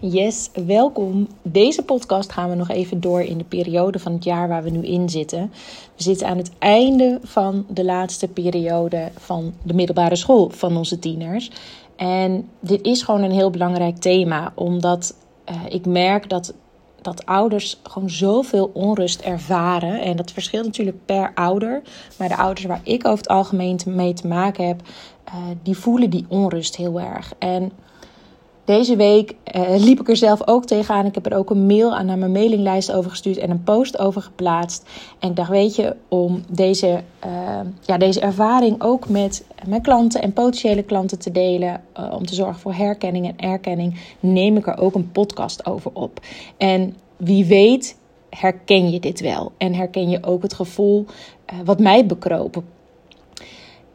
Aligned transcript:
Yes, 0.00 0.50
welkom. 0.66 1.28
Deze 1.42 1.82
podcast 1.82 2.32
gaan 2.32 2.48
we 2.48 2.54
nog 2.54 2.68
even 2.68 3.00
door 3.00 3.20
in 3.20 3.38
de 3.38 3.44
periode 3.44 3.98
van 3.98 4.12
het 4.12 4.24
jaar 4.24 4.48
waar 4.48 4.62
we 4.62 4.70
nu 4.70 4.82
in 4.82 5.08
zitten. 5.08 5.52
We 5.96 6.02
zitten 6.02 6.26
aan 6.26 6.36
het 6.36 6.50
einde 6.58 7.18
van 7.22 7.66
de 7.68 7.84
laatste 7.84 8.28
periode 8.28 9.10
van 9.16 9.54
de 9.62 9.74
middelbare 9.74 10.16
school 10.16 10.50
van 10.50 10.76
onze 10.76 10.98
tieners. 10.98 11.50
En 11.96 12.48
dit 12.60 12.82
is 12.82 13.02
gewoon 13.02 13.22
een 13.22 13.32
heel 13.32 13.50
belangrijk 13.50 13.96
thema, 13.96 14.52
omdat 14.54 15.14
uh, 15.50 15.56
ik 15.68 15.86
merk 15.86 16.28
dat, 16.28 16.54
dat 17.02 17.26
ouders 17.26 17.80
gewoon 17.82 18.10
zoveel 18.10 18.70
onrust 18.74 19.20
ervaren. 19.20 20.00
En 20.00 20.16
dat 20.16 20.30
verschilt 20.30 20.64
natuurlijk 20.64 21.04
per 21.04 21.32
ouder. 21.34 21.82
Maar 22.18 22.28
de 22.28 22.36
ouders 22.36 22.66
waar 22.66 22.80
ik 22.82 23.06
over 23.06 23.18
het 23.18 23.28
algemeen 23.28 23.78
mee 23.86 24.12
te 24.12 24.26
maken 24.26 24.66
heb, 24.66 24.82
uh, 25.28 25.34
die 25.62 25.76
voelen 25.76 26.10
die 26.10 26.26
onrust 26.28 26.76
heel 26.76 27.00
erg. 27.00 27.32
En 27.38 27.72
deze 28.68 28.96
week 28.96 29.34
uh, 29.56 29.76
liep 29.76 30.00
ik 30.00 30.08
er 30.08 30.16
zelf 30.16 30.48
ook 30.48 30.64
tegenaan. 30.64 31.06
Ik 31.06 31.14
heb 31.14 31.26
er 31.26 31.36
ook 31.36 31.50
een 31.50 31.66
mail 31.66 31.96
aan 31.96 32.06
naar 32.06 32.18
mijn 32.18 32.32
mailinglijst 32.32 32.92
over 32.92 33.10
gestuurd 33.10 33.36
en 33.36 33.50
een 33.50 33.62
post 33.62 33.98
over 33.98 34.22
geplaatst. 34.22 34.88
En 35.18 35.28
ik 35.28 35.36
dacht, 35.36 35.50
weet 35.50 35.76
je, 35.76 35.96
om 36.08 36.42
deze, 36.50 37.02
uh, 37.26 37.60
ja, 37.80 37.98
deze 37.98 38.20
ervaring 38.20 38.82
ook 38.82 39.08
met 39.08 39.44
mijn 39.66 39.82
klanten 39.82 40.22
en 40.22 40.32
potentiële 40.32 40.82
klanten 40.82 41.18
te 41.18 41.30
delen, 41.30 41.80
uh, 41.98 42.14
om 42.14 42.26
te 42.26 42.34
zorgen 42.34 42.60
voor 42.60 42.74
herkenning 42.74 43.26
en 43.26 43.50
erkenning, 43.50 44.00
neem 44.20 44.56
ik 44.56 44.66
er 44.66 44.78
ook 44.78 44.94
een 44.94 45.12
podcast 45.12 45.66
over 45.66 45.90
op. 45.94 46.20
En 46.56 46.96
wie 47.16 47.44
weet, 47.44 47.98
herken 48.30 48.90
je 48.90 49.00
dit 49.00 49.20
wel 49.20 49.52
en 49.58 49.74
herken 49.74 50.10
je 50.10 50.24
ook 50.24 50.42
het 50.42 50.54
gevoel 50.54 51.06
wat 51.64 51.78
mij 51.78 52.06
bekroop 52.06 52.62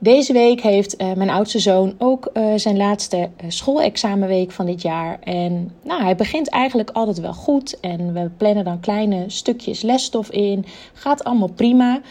deze 0.04 0.34
week 0.34 0.62
heeft 0.62 1.02
uh, 1.02 1.14
mijn 1.14 1.30
oudste 1.30 1.60
zoon 1.60 1.94
ook 1.98 2.30
uh, 2.34 2.54
zijn 2.56 2.78
laatste 2.78 3.18
uh, 3.18 3.50
schoolexamenweek 3.50 4.52
van 4.52 4.66
dit 4.66 4.82
jaar. 4.82 5.20
En 5.20 5.72
nou, 5.84 6.02
hij 6.04 6.16
begint 6.16 6.50
eigenlijk 6.50 6.90
altijd 6.90 7.20
wel 7.20 7.34
goed. 7.34 7.80
En 7.80 8.14
we 8.14 8.30
plannen 8.38 8.64
dan 8.64 8.80
kleine 8.80 9.24
stukjes 9.28 9.82
lesstof 9.82 10.32
in. 10.32 10.66
Gaat 10.94 11.24
allemaal 11.24 11.52
prima. 11.52 12.02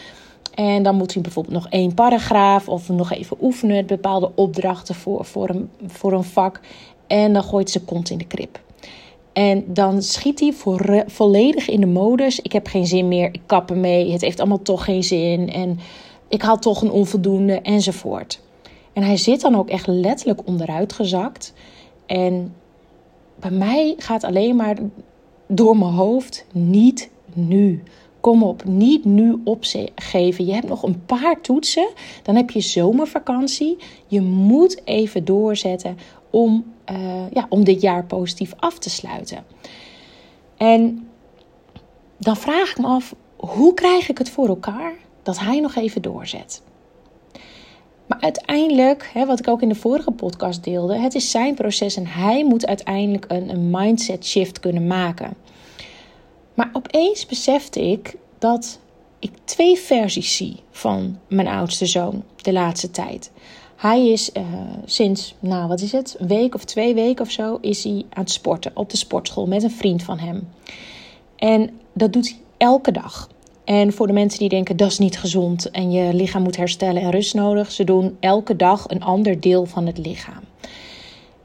En 0.54 0.82
dan 0.82 0.96
moet 0.96 1.12
hij 1.12 1.22
bijvoorbeeld 1.22 1.54
nog 1.54 1.68
één 1.68 1.94
paragraaf 1.94 2.68
of 2.68 2.88
nog 2.88 3.12
even 3.12 3.36
oefenen. 3.40 3.86
Bepaalde 3.86 4.30
opdrachten 4.34 4.94
voor, 4.94 5.24
voor, 5.24 5.48
een, 5.48 5.70
voor 5.86 6.12
een 6.12 6.24
vak. 6.24 6.60
En 7.06 7.32
dan 7.32 7.42
gooit 7.42 7.70
ze 7.70 7.84
kont 7.84 8.10
in 8.10 8.18
de 8.18 8.26
krip. 8.26 8.60
En 9.32 9.64
dan 9.66 10.02
schiet 10.02 10.40
hij 10.40 10.52
volledig 11.06 11.68
in 11.68 11.80
de 11.80 11.86
modus. 11.86 12.40
Ik 12.40 12.52
heb 12.52 12.66
geen 12.66 12.86
zin 12.86 13.08
meer. 13.08 13.28
Ik 13.32 13.42
kap 13.46 13.70
ermee. 13.70 14.12
Het 14.12 14.20
heeft 14.20 14.38
allemaal 14.40 14.62
toch 14.62 14.84
geen 14.84 15.02
zin. 15.02 15.52
En 15.52 15.78
ik 16.32 16.42
had 16.42 16.62
toch 16.62 16.82
een 16.82 16.90
onvoldoende 16.90 17.60
enzovoort. 17.60 18.40
En 18.92 19.02
hij 19.02 19.16
zit 19.16 19.40
dan 19.40 19.56
ook 19.56 19.68
echt 19.68 19.86
letterlijk 19.86 20.40
onderuit 20.46 20.92
gezakt. 20.92 21.52
En 22.06 22.54
bij 23.40 23.50
mij 23.50 23.94
gaat 23.98 24.24
alleen 24.24 24.56
maar 24.56 24.76
door 25.46 25.76
mijn 25.76 25.92
hoofd: 25.92 26.44
niet 26.52 27.10
nu. 27.32 27.82
Kom 28.20 28.42
op, 28.42 28.64
niet 28.64 29.04
nu 29.04 29.40
opgeven. 29.44 30.46
Je 30.46 30.52
hebt 30.52 30.68
nog 30.68 30.82
een 30.82 31.04
paar 31.06 31.40
toetsen. 31.40 31.88
Dan 32.22 32.36
heb 32.36 32.50
je 32.50 32.60
zomervakantie. 32.60 33.76
Je 34.06 34.20
moet 34.20 34.80
even 34.84 35.24
doorzetten 35.24 35.96
om, 36.30 36.64
uh, 36.90 37.30
ja, 37.32 37.46
om 37.48 37.64
dit 37.64 37.80
jaar 37.80 38.04
positief 38.04 38.52
af 38.56 38.78
te 38.78 38.90
sluiten. 38.90 39.44
En 40.56 41.08
dan 42.18 42.36
vraag 42.36 42.70
ik 42.70 42.78
me 42.78 42.86
af: 42.86 43.14
hoe 43.36 43.74
krijg 43.74 44.08
ik 44.08 44.18
het 44.18 44.30
voor 44.30 44.48
elkaar 44.48 44.94
dat 45.22 45.38
hij 45.38 45.60
nog 45.60 45.74
even 45.74 46.02
doorzet. 46.02 46.62
Maar 48.06 48.20
uiteindelijk, 48.20 49.10
hè, 49.12 49.26
wat 49.26 49.38
ik 49.38 49.48
ook 49.48 49.62
in 49.62 49.68
de 49.68 49.74
vorige 49.74 50.10
podcast 50.10 50.64
deelde, 50.64 50.98
het 50.98 51.14
is 51.14 51.30
zijn 51.30 51.54
proces 51.54 51.96
en 51.96 52.06
hij 52.06 52.44
moet 52.44 52.66
uiteindelijk 52.66 53.24
een, 53.28 53.70
mindset 53.70 54.26
shift 54.26 54.60
kunnen 54.60 54.86
maken. 54.86 55.34
Maar 56.54 56.70
opeens 56.72 57.26
besefte 57.26 57.90
ik 57.90 58.16
dat 58.38 58.78
ik 59.18 59.30
twee 59.44 59.78
versies 59.78 60.36
zie 60.36 60.56
van 60.70 61.18
mijn 61.28 61.48
oudste 61.48 61.86
zoon 61.86 62.24
de 62.36 62.52
laatste 62.52 62.90
tijd. 62.90 63.30
Hij 63.76 64.08
is 64.08 64.30
uh, 64.36 64.42
sinds, 64.84 65.34
nou 65.38 65.68
wat 65.68 65.80
is 65.80 65.92
het, 65.92 66.16
een 66.18 66.26
week 66.28 66.54
of 66.54 66.64
twee 66.64 66.94
weken 66.94 67.24
of 67.24 67.30
zo, 67.30 67.58
is 67.60 67.84
hij 67.84 68.04
aan 68.10 68.22
het 68.22 68.30
sporten 68.30 68.70
op 68.74 68.90
de 68.90 68.96
sportschool 68.96 69.46
met 69.46 69.62
een 69.62 69.70
vriend 69.70 70.02
van 70.02 70.18
hem. 70.18 70.48
En 71.36 71.80
dat 71.92 72.12
doet 72.12 72.28
hij 72.28 72.38
elke 72.56 72.92
dag. 72.92 73.28
En 73.64 73.92
voor 73.92 74.06
de 74.06 74.12
mensen 74.12 74.38
die 74.38 74.48
denken 74.48 74.76
dat 74.76 74.90
is 74.90 74.98
niet 74.98 75.18
gezond 75.18 75.70
en 75.70 75.90
je 75.90 76.14
lichaam 76.14 76.42
moet 76.42 76.56
herstellen 76.56 77.02
en 77.02 77.10
rust 77.10 77.34
nodig, 77.34 77.72
ze 77.72 77.84
doen 77.84 78.16
elke 78.20 78.56
dag 78.56 78.88
een 78.88 79.02
ander 79.02 79.40
deel 79.40 79.66
van 79.66 79.86
het 79.86 79.98
lichaam. 79.98 80.42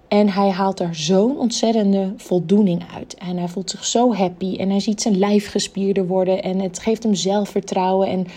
En 0.07 0.29
hij 0.29 0.49
haalt 0.49 0.79
er 0.79 0.95
zo'n 0.95 1.37
ontzettende 1.37 2.13
voldoening 2.17 2.83
uit. 2.95 3.13
En 3.13 3.37
hij 3.37 3.47
voelt 3.47 3.69
zich 3.69 3.85
zo 3.85 4.13
happy. 4.13 4.55
En 4.57 4.69
hij 4.69 4.79
ziet 4.79 5.01
zijn 5.01 5.17
lijf 5.17 5.51
gespierder 5.51 6.07
worden. 6.07 6.43
En 6.43 6.59
het 6.59 6.79
geeft 6.79 7.03
hem 7.03 7.15
zelfvertrouwen. 7.15 8.07
En 8.07 8.27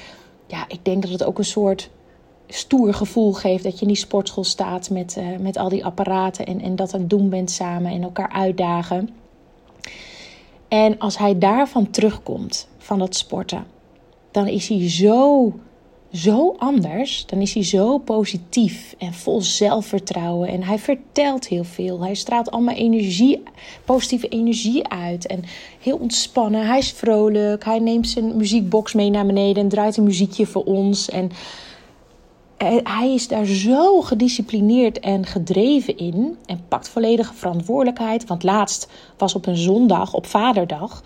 ja, 0.46 0.64
ik 0.68 0.84
denk 0.84 1.02
dat 1.02 1.10
het 1.10 1.24
ook 1.24 1.38
een 1.38 1.44
soort 1.44 1.90
stoer 2.48 2.94
gevoel 2.94 3.32
geeft. 3.32 3.64
Dat 3.64 3.74
je 3.74 3.80
in 3.80 3.86
die 3.86 3.96
sportschool 3.96 4.44
staat 4.44 4.90
met, 4.90 5.16
uh, 5.18 5.38
met 5.38 5.56
al 5.56 5.68
die 5.68 5.84
apparaten. 5.84 6.46
En, 6.46 6.60
en 6.60 6.76
dat 6.76 6.94
aan 6.94 7.00
het 7.00 7.10
doen 7.10 7.28
bent 7.28 7.50
samen 7.50 7.92
en 7.92 8.02
elkaar 8.02 8.30
uitdagen. 8.32 9.08
En 10.68 10.98
als 10.98 11.18
hij 11.18 11.38
daarvan 11.38 11.90
terugkomt, 11.90 12.68
van 12.90 12.98
dat 12.98 13.16
sporten, 13.16 13.64
dan 14.30 14.46
is 14.46 14.68
hij 14.68 14.90
zo, 14.90 15.52
zo 16.12 16.54
anders. 16.58 17.26
Dan 17.26 17.40
is 17.40 17.54
hij 17.54 17.64
zo 17.64 17.98
positief 17.98 18.94
en 18.98 19.12
vol 19.12 19.40
zelfvertrouwen. 19.40 20.48
En 20.48 20.62
hij 20.62 20.78
vertelt 20.78 21.48
heel 21.48 21.64
veel. 21.64 22.00
Hij 22.00 22.14
straalt 22.14 22.50
allemaal 22.50 22.74
energie, 22.74 23.42
positieve 23.84 24.28
energie 24.28 24.88
uit. 24.88 25.26
En 25.26 25.42
heel 25.80 25.96
ontspannen. 25.96 26.66
Hij 26.66 26.78
is 26.78 26.90
vrolijk. 26.90 27.64
Hij 27.64 27.78
neemt 27.78 28.08
zijn 28.08 28.36
muziekbox 28.36 28.92
mee 28.92 29.10
naar 29.10 29.26
beneden 29.26 29.62
en 29.62 29.68
draait 29.68 29.96
een 29.96 30.04
muziekje 30.04 30.46
voor 30.46 30.64
ons. 30.64 31.08
En 31.08 31.30
hij 32.82 33.14
is 33.14 33.28
daar 33.28 33.46
zo 33.46 34.00
gedisciplineerd 34.00 35.00
en 35.00 35.26
gedreven 35.26 35.96
in 35.96 36.36
en 36.46 36.60
pakt 36.68 36.88
volledige 36.88 37.34
verantwoordelijkheid. 37.34 38.26
Want 38.26 38.42
laatst 38.42 38.88
was 39.16 39.34
op 39.34 39.46
een 39.46 39.56
zondag, 39.56 40.14
op 40.14 40.26
vaderdag, 40.26 41.02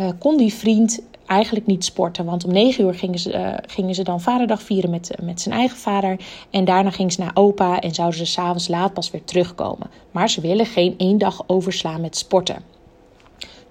uh, 0.00 0.08
kon 0.18 0.36
die 0.36 0.54
vriend 0.54 1.00
eigenlijk 1.30 1.66
niet 1.66 1.84
sporten. 1.84 2.24
Want 2.24 2.44
om 2.44 2.52
negen 2.52 2.84
uur 2.84 2.94
gingen 2.94 3.18
ze, 3.18 3.32
uh, 3.32 3.54
gingen 3.66 3.94
ze 3.94 4.02
dan 4.02 4.20
vaderdag 4.20 4.62
vieren 4.62 4.90
met, 4.90 5.10
met 5.22 5.40
zijn 5.40 5.54
eigen 5.54 5.76
vader. 5.76 6.20
En 6.50 6.64
daarna 6.64 6.90
gingen 6.90 7.12
ze 7.12 7.20
naar 7.20 7.30
opa 7.34 7.80
en 7.80 7.94
zouden 7.94 8.18
ze 8.18 8.24
s'avonds 8.24 8.68
laat 8.68 8.94
pas 8.94 9.10
weer 9.10 9.24
terugkomen. 9.24 9.90
Maar 10.10 10.30
ze 10.30 10.40
willen 10.40 10.66
geen 10.66 10.94
één 10.96 11.18
dag 11.18 11.42
overslaan 11.46 12.00
met 12.00 12.16
sporten. 12.16 12.62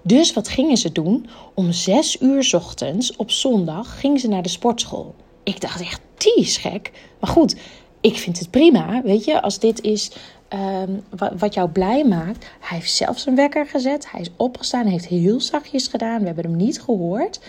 Dus 0.02 0.32
wat 0.32 0.48
gingen 0.48 0.76
ze 0.76 0.92
doen? 0.92 1.26
Om 1.54 1.72
zes 1.72 2.20
uur 2.20 2.50
ochtends 2.54 3.16
op 3.16 3.30
zondag 3.30 4.00
gingen 4.00 4.18
ze 4.18 4.28
naar 4.28 4.42
de 4.42 4.48
sportschool. 4.48 5.14
Ik 5.42 5.60
dacht 5.60 5.80
echt, 5.80 6.00
die 6.16 6.36
is 6.36 6.56
gek. 6.56 6.92
Maar 7.20 7.30
goed, 7.30 7.56
ik 8.00 8.16
vind 8.16 8.38
het 8.38 8.50
prima. 8.50 9.02
Weet 9.02 9.24
je, 9.24 9.42
als 9.42 9.58
dit 9.58 9.80
is 9.80 10.10
um, 10.54 11.02
wat 11.38 11.54
jou 11.54 11.70
blij 11.70 12.04
maakt. 12.04 12.46
Hij 12.60 12.78
heeft 12.78 12.92
zelf 12.92 13.18
zijn 13.18 13.34
wekker 13.34 13.66
gezet. 13.66 14.10
Hij 14.10 14.20
is 14.20 14.30
opgestaan. 14.36 14.86
Heeft 14.86 15.06
heel 15.06 15.40
zachtjes 15.40 15.86
gedaan. 15.86 16.20
We 16.20 16.26
hebben 16.26 16.44
hem 16.44 16.56
niet 16.56 16.82
gehoord. 16.82 17.40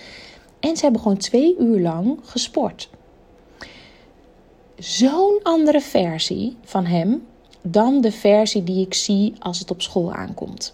En 0.59 0.75
ze 0.75 0.83
hebben 0.83 1.01
gewoon 1.01 1.17
twee 1.17 1.55
uur 1.59 1.79
lang 1.79 2.19
gesport. 2.23 2.89
Zo'n 4.77 5.39
andere 5.43 5.81
versie 5.81 6.57
van 6.63 6.85
hem 6.85 7.25
dan 7.61 8.01
de 8.01 8.11
versie 8.11 8.63
die 8.63 8.85
ik 8.85 8.93
zie 8.93 9.33
als 9.39 9.59
het 9.59 9.71
op 9.71 9.81
school 9.81 10.13
aankomt 10.13 10.73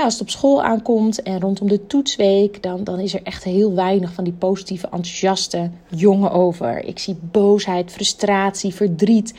als 0.00 0.12
het 0.12 0.22
op 0.22 0.30
school 0.30 0.62
aankomt 0.62 1.22
en 1.22 1.40
rondom 1.40 1.68
de 1.68 1.86
toetsweek, 1.86 2.62
dan, 2.62 2.84
dan 2.84 3.00
is 3.00 3.14
er 3.14 3.22
echt 3.22 3.44
heel 3.44 3.74
weinig 3.74 4.12
van 4.12 4.24
die 4.24 4.32
positieve, 4.32 4.86
enthousiaste 4.86 5.70
jongen 5.88 6.30
over. 6.30 6.84
Ik 6.84 6.98
zie 6.98 7.16
boosheid, 7.20 7.92
frustratie, 7.92 8.74
verdriet, 8.74 9.34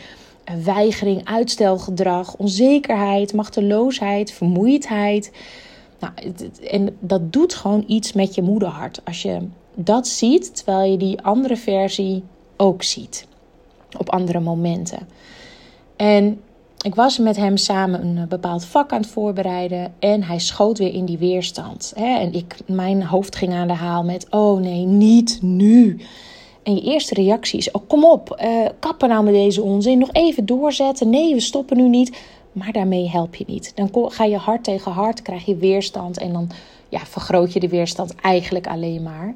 weigering, 0.64 1.26
uitstelgedrag, 1.26 2.36
onzekerheid, 2.36 3.34
machteloosheid, 3.34 4.31
vermoeidheid. 4.31 5.32
Nou, 6.00 6.14
en 6.72 6.97
dat 7.00 7.34
doet 7.34 7.53
gewoon 7.53 7.84
iets 7.88 8.14
met 8.14 8.35
je 8.35 8.41
moederhart 8.41 9.02
als 9.03 9.22
je 9.22 9.47
dat 9.76 10.08
ziet, 10.08 10.56
terwijl 10.56 10.91
je 10.91 10.97
die 10.97 11.22
andere 11.22 11.58
versie 11.58 12.23
ook 12.58 12.84
ziet 12.84 13.28
op 13.97 14.09
andere 14.09 14.40
momenten. 14.40 15.08
En 15.96 16.41
ik 16.84 16.96
was 16.96 17.17
met 17.17 17.35
hem 17.35 17.58
samen 17.58 18.02
een 18.02 18.17
eh, 18.17 18.28
bepaald 18.28 18.66
vak 18.66 18.91
aan 18.91 19.02
het 19.02 19.09
voorbereiden 19.09 19.94
en 20.00 20.23
hij 20.23 20.40
schoot 20.40 20.78
weer 20.78 20.94
in 20.94 21.06
die 21.06 21.17
weerstand. 21.17 21.94
En 21.96 22.34
ik, 22.34 22.56
mijn 22.66 23.03
hoofd 23.03 23.35
ging 23.35 23.53
aan 23.53 23.67
de 23.67 23.73
haal 23.73 24.03
met: 24.03 24.28
Oh 24.29 24.62
nee, 24.62 24.85
niet 24.85 25.40
nu. 25.41 26.02
En 26.64 26.76
je 26.76 26.82
eerste 26.82 27.14
reactie 27.14 27.60
is: 27.60 27.72
Oh, 27.72 27.82
kom 27.88 28.06
op, 28.06 28.42
uh, 28.44 28.66
kappen 28.80 29.10
nou 29.10 29.24
met 29.24 29.34
deze 29.34 29.62
onzin. 29.62 29.98
Nog 29.98 30.10
even 30.12 30.46
doorzetten. 30.46 31.10
Nee, 31.10 31.34
we 31.34 31.40
stoppen 31.40 31.78
nu 31.78 31.90
niet. 31.90 32.18
Maar 32.52 32.72
daarmee 32.72 33.10
help 33.10 33.36
je 33.36 33.44
niet. 33.48 33.72
Dan 33.76 33.90
ga 34.12 34.24
je 34.24 34.38
hard 34.38 34.64
tegen 34.64 34.92
hard, 34.92 35.22
krijg 35.22 35.46
je 35.46 35.56
weerstand 35.56 36.18
en 36.18 36.34
dan 36.34 36.50
ja, 36.90 37.00
vergroot 37.00 37.54
je 37.54 37.60
de 37.60 37.68
weerstand 37.68 38.16
eigenlijk 38.16 38.68
alleen 38.68 39.04
maar. 39.04 39.34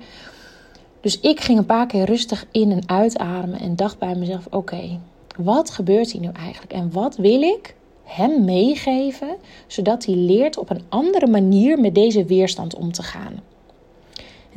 Dus 1.02 1.20
ik 1.20 1.40
ging 1.42 1.58
een 1.58 1.66
paar 1.66 1.88
keer 1.88 2.06
rustig 2.06 2.46
in 2.52 2.72
en 2.72 2.90
uitademen 2.90 3.60
en 3.60 3.76
dacht 3.76 4.00
bij 4.00 4.16
mezelf: 4.16 4.48
Oké, 4.50 5.00
wat 5.38 5.70
gebeurt 5.70 6.12
hier 6.12 6.22
nu 6.22 6.30
eigenlijk? 6.34 6.74
En 6.74 6.92
wat 6.92 7.16
wil 7.16 7.42
ik 7.42 7.76
hem 8.04 8.46
meegeven, 8.46 9.36
zodat 9.68 10.06
hij 10.06 10.16
leert 10.16 10.58
op 10.58 10.70
een 10.70 10.84
andere 10.90 11.28
manier 11.28 11.80
met 11.80 11.96
deze 11.96 12.26
weerstand 12.26 12.76
om 12.76 12.92
te 12.92 13.04
gaan. 13.04 13.40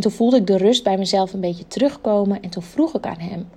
En 0.01 0.07
toen 0.07 0.15
voelde 0.17 0.37
ik 0.37 0.47
de 0.47 0.57
rust 0.57 0.85
bij 0.85 0.99
mezelf 0.99 1.33
een 1.33 1.41
beetje 1.41 1.67
terugkomen 1.67 2.43
en 2.43 2.51
toen 2.51 2.63
vroeg 2.63 2.95
ik 2.95 3.07
aan 3.07 3.19
hem: 3.19 3.49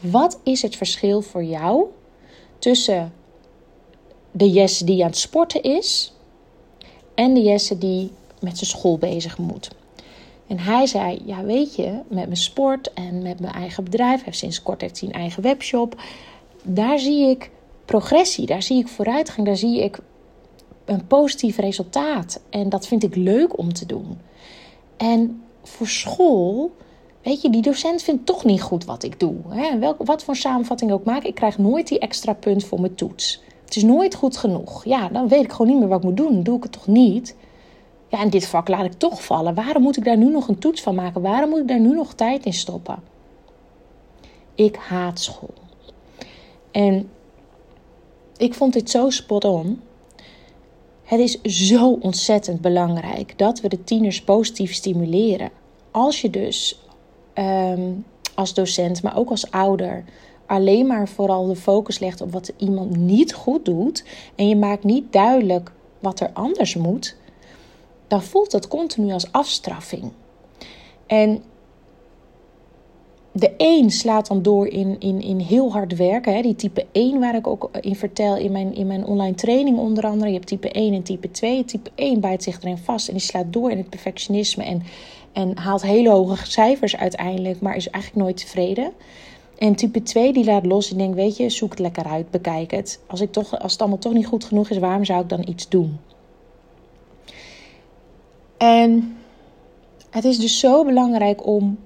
Wat 0.00 0.40
is 0.42 0.62
het 0.62 0.76
verschil 0.76 1.22
voor 1.22 1.44
jou 1.44 1.84
tussen 2.58 3.12
de 4.30 4.50
Jesse 4.50 4.84
die 4.84 5.02
aan 5.02 5.08
het 5.08 5.18
sporten 5.18 5.62
is 5.62 6.12
en 7.14 7.34
de 7.34 7.42
Jesse 7.42 7.78
die 7.78 8.10
met 8.40 8.58
zijn 8.58 8.70
school 8.70 8.98
bezig 8.98 9.38
moet? 9.38 9.70
En 10.46 10.58
hij 10.58 10.86
zei: 10.86 11.22
Ja, 11.24 11.44
weet 11.44 11.74
je, 11.74 11.90
met 12.08 12.24
mijn 12.24 12.36
sport 12.36 12.92
en 12.92 13.22
met 13.22 13.40
mijn 13.40 13.54
eigen 13.54 13.84
bedrijf, 13.84 14.24
heeft 14.24 14.38
sinds 14.38 14.62
kort 14.62 14.80
heeft 14.80 15.00
hij 15.00 15.08
een 15.08 15.14
eigen 15.14 15.42
webshop. 15.42 16.02
Daar 16.62 16.98
zie 16.98 17.28
ik 17.28 17.50
progressie, 17.84 18.46
daar 18.46 18.62
zie 18.62 18.78
ik 18.78 18.88
vooruitgang, 18.88 19.46
daar 19.46 19.56
zie 19.56 19.82
ik 19.82 19.98
een 20.84 21.06
positief 21.06 21.58
resultaat. 21.58 22.40
En 22.50 22.68
dat 22.68 22.86
vind 22.86 23.02
ik 23.02 23.16
leuk 23.16 23.58
om 23.58 23.72
te 23.72 23.86
doen. 23.86 24.18
En 24.96 25.42
voor 25.62 25.86
school, 25.86 26.76
weet 27.22 27.42
je, 27.42 27.50
die 27.50 27.62
docent 27.62 28.02
vindt 28.02 28.26
toch 28.26 28.44
niet 28.44 28.62
goed 28.62 28.84
wat 28.84 29.02
ik 29.02 29.20
doe. 29.20 29.34
Hè? 29.48 29.78
Welk, 29.78 30.06
wat 30.06 30.24
voor 30.24 30.36
samenvatting 30.36 30.92
ook 30.92 31.04
maak, 31.04 31.22
ik 31.22 31.34
krijg 31.34 31.58
nooit 31.58 31.88
die 31.88 31.98
extra 31.98 32.32
punt 32.32 32.64
voor 32.64 32.80
mijn 32.80 32.94
toets. 32.94 33.42
Het 33.64 33.76
is 33.76 33.82
nooit 33.82 34.14
goed 34.14 34.36
genoeg. 34.36 34.84
Ja, 34.84 35.08
dan 35.08 35.28
weet 35.28 35.44
ik 35.44 35.52
gewoon 35.52 35.66
niet 35.66 35.78
meer 35.78 35.88
wat 35.88 35.98
ik 35.98 36.04
moet 36.04 36.16
doen. 36.16 36.32
Dan 36.32 36.42
doe 36.42 36.56
ik 36.56 36.62
het 36.62 36.72
toch 36.72 36.86
niet. 36.86 37.36
Ja, 38.08 38.18
en 38.18 38.30
dit 38.30 38.46
vak 38.46 38.68
laat 38.68 38.84
ik 38.84 38.92
toch 38.92 39.24
vallen. 39.24 39.54
Waarom 39.54 39.82
moet 39.82 39.96
ik 39.96 40.04
daar 40.04 40.16
nu 40.16 40.30
nog 40.30 40.48
een 40.48 40.58
toets 40.58 40.82
van 40.82 40.94
maken? 40.94 41.22
Waarom 41.22 41.50
moet 41.50 41.58
ik 41.58 41.68
daar 41.68 41.80
nu 41.80 41.94
nog 41.94 42.14
tijd 42.14 42.44
in 42.44 42.52
stoppen? 42.52 43.02
Ik 44.54 44.76
haat 44.76 45.20
school. 45.20 45.54
En 46.70 47.10
ik 48.36 48.54
vond 48.54 48.72
dit 48.72 48.90
zo 48.90 49.10
spot 49.10 49.44
on. 49.44 49.80
Het 51.10 51.20
is 51.20 51.66
zo 51.66 51.98
ontzettend 52.00 52.60
belangrijk 52.60 53.38
dat 53.38 53.60
we 53.60 53.68
de 53.68 53.84
tieners 53.84 54.22
positief 54.22 54.72
stimuleren. 54.72 55.50
Als 55.90 56.20
je 56.20 56.30
dus 56.30 56.80
ehm, 57.32 57.92
als 58.34 58.54
docent, 58.54 59.02
maar 59.02 59.16
ook 59.16 59.30
als 59.30 59.50
ouder, 59.50 60.04
alleen 60.46 60.86
maar 60.86 61.08
vooral 61.08 61.46
de 61.46 61.56
focus 61.56 61.98
legt 61.98 62.20
op 62.20 62.32
wat 62.32 62.52
iemand 62.56 62.96
niet 62.96 63.34
goed 63.34 63.64
doet 63.64 64.04
en 64.34 64.48
je 64.48 64.56
maakt 64.56 64.84
niet 64.84 65.12
duidelijk 65.12 65.72
wat 65.98 66.20
er 66.20 66.30
anders 66.32 66.74
moet, 66.74 67.16
dan 68.06 68.22
voelt 68.22 68.50
dat 68.50 68.68
continu 68.68 69.12
als 69.12 69.32
afstraffing. 69.32 70.12
En 71.06 71.42
de 73.32 73.54
een 73.56 73.90
slaat 73.90 74.26
dan 74.26 74.42
door 74.42 74.66
in, 74.66 74.96
in, 74.98 75.22
in 75.22 75.38
heel 75.38 75.72
hard 75.72 75.96
werken. 75.96 76.34
Hè. 76.34 76.42
Die 76.42 76.56
type 76.56 76.86
1 76.92 77.20
waar 77.20 77.34
ik 77.34 77.46
ook 77.46 77.70
in 77.80 77.96
vertel 77.96 78.36
in 78.36 78.52
mijn, 78.52 78.74
in 78.74 78.86
mijn 78.86 79.06
online 79.06 79.34
training 79.34 79.78
onder 79.78 80.04
andere. 80.04 80.26
Je 80.26 80.36
hebt 80.36 80.46
type 80.46 80.70
1 80.70 80.94
en 80.94 81.02
type 81.02 81.30
2. 81.30 81.64
Type 81.64 81.90
1 81.94 82.20
bijt 82.20 82.42
zich 82.42 82.62
erin 82.62 82.78
vast 82.78 83.08
en 83.08 83.14
die 83.14 83.22
slaat 83.22 83.52
door 83.52 83.70
in 83.70 83.78
het 83.78 83.88
perfectionisme. 83.88 84.64
En, 84.64 84.82
en 85.32 85.58
haalt 85.58 85.82
hele 85.82 86.10
hoge 86.10 86.46
cijfers 86.46 86.96
uiteindelijk, 86.96 87.60
maar 87.60 87.76
is 87.76 87.90
eigenlijk 87.90 88.24
nooit 88.24 88.36
tevreden. 88.36 88.92
En 89.58 89.74
type 89.74 90.02
2 90.02 90.32
die 90.32 90.44
laat 90.44 90.66
los 90.66 90.90
en 90.90 90.98
denkt, 90.98 91.16
weet 91.16 91.36
je, 91.36 91.50
zoek 91.50 91.70
het 91.70 91.78
lekker 91.78 92.04
uit, 92.04 92.30
bekijk 92.30 92.70
het. 92.70 93.00
Als, 93.06 93.20
ik 93.20 93.32
toch, 93.32 93.58
als 93.58 93.72
het 93.72 93.80
allemaal 93.80 93.98
toch 93.98 94.12
niet 94.12 94.26
goed 94.26 94.44
genoeg 94.44 94.70
is, 94.70 94.78
waarom 94.78 95.04
zou 95.04 95.22
ik 95.22 95.28
dan 95.28 95.48
iets 95.48 95.68
doen? 95.68 95.98
En 98.56 99.16
het 100.10 100.24
is 100.24 100.38
dus 100.38 100.58
zo 100.58 100.84
belangrijk 100.84 101.46
om 101.46 101.78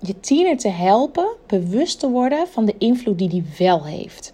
je 0.00 0.20
tiener 0.20 0.56
te 0.56 0.68
helpen 0.68 1.26
bewust 1.46 2.00
te 2.00 2.10
worden 2.10 2.46
van 2.48 2.64
de 2.64 2.74
invloed 2.78 3.18
die 3.18 3.28
die 3.28 3.44
wel 3.58 3.84
heeft. 3.84 4.32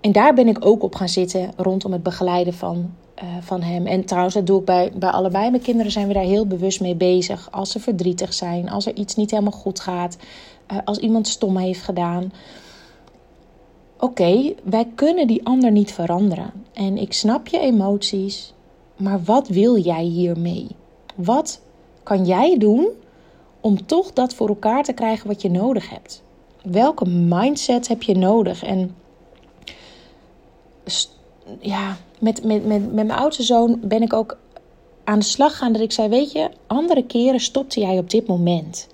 En 0.00 0.12
daar 0.12 0.34
ben 0.34 0.48
ik 0.48 0.64
ook 0.64 0.82
op 0.82 0.94
gaan 0.94 1.08
zitten 1.08 1.52
rondom 1.56 1.92
het 1.92 2.02
begeleiden 2.02 2.54
van, 2.54 2.94
uh, 3.22 3.28
van 3.40 3.62
hem. 3.62 3.86
En 3.86 4.04
trouwens, 4.04 4.34
dat 4.34 4.46
doe 4.46 4.58
ik 4.58 4.64
bij, 4.64 4.92
bij 4.94 5.10
allebei 5.10 5.50
mijn 5.50 5.62
kinderen, 5.62 5.92
zijn 5.92 6.06
we 6.06 6.12
daar 6.12 6.22
heel 6.22 6.46
bewust 6.46 6.80
mee 6.80 6.94
bezig. 6.94 7.48
Als 7.50 7.70
ze 7.70 7.80
verdrietig 7.80 8.34
zijn, 8.34 8.70
als 8.70 8.86
er 8.86 8.96
iets 8.96 9.14
niet 9.14 9.30
helemaal 9.30 9.52
goed 9.52 9.80
gaat, 9.80 10.16
uh, 10.72 10.78
als 10.84 10.98
iemand 10.98 11.28
stom 11.28 11.56
heeft 11.56 11.82
gedaan. 11.82 12.32
Oké, 13.98 14.54
wij 14.64 14.88
kunnen 14.94 15.26
die 15.26 15.46
ander 15.46 15.70
niet 15.70 15.92
veranderen. 15.92 16.52
En 16.72 16.98
ik 16.98 17.12
snap 17.12 17.46
je 17.46 17.58
emoties, 17.58 18.54
maar 18.96 19.22
wat 19.22 19.48
wil 19.48 19.78
jij 19.78 20.04
hiermee? 20.04 20.66
Wat 21.14 21.60
kan 22.02 22.24
jij 22.24 22.58
doen 22.58 22.88
om 23.60 23.86
toch 23.86 24.12
dat 24.12 24.34
voor 24.34 24.48
elkaar 24.48 24.82
te 24.82 24.92
krijgen 24.92 25.26
wat 25.26 25.42
je 25.42 25.50
nodig 25.50 25.90
hebt? 25.90 26.22
Welke 26.62 27.08
mindset 27.08 27.88
heb 27.88 28.02
je 28.02 28.16
nodig? 28.16 28.62
En 28.62 28.96
ja, 31.60 31.96
met, 32.18 32.44
met, 32.44 32.66
met, 32.66 32.82
met 32.82 33.06
mijn 33.06 33.18
oudste 33.18 33.42
zoon 33.42 33.80
ben 33.82 34.02
ik 34.02 34.12
ook 34.12 34.38
aan 35.04 35.18
de 35.18 35.24
slag 35.24 35.56
gaan 35.56 35.72
dat 35.72 35.82
ik 35.82 35.92
zei: 35.92 36.08
Weet 36.08 36.32
je, 36.32 36.50
andere 36.66 37.04
keren 37.04 37.40
stopte 37.40 37.80
jij 37.80 37.98
op 37.98 38.10
dit 38.10 38.26
moment. 38.26 38.88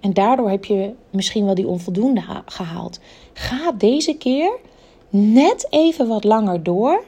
En 0.00 0.12
daardoor 0.12 0.50
heb 0.50 0.64
je 0.64 0.94
misschien 1.10 1.44
wel 1.44 1.54
die 1.54 1.66
onvoldoende 1.66 2.22
gehaald. 2.46 3.00
Ga 3.32 3.72
deze 3.72 4.16
keer 4.16 4.58
net 5.10 5.66
even 5.70 6.08
wat 6.08 6.24
langer 6.24 6.62
door 6.62 7.04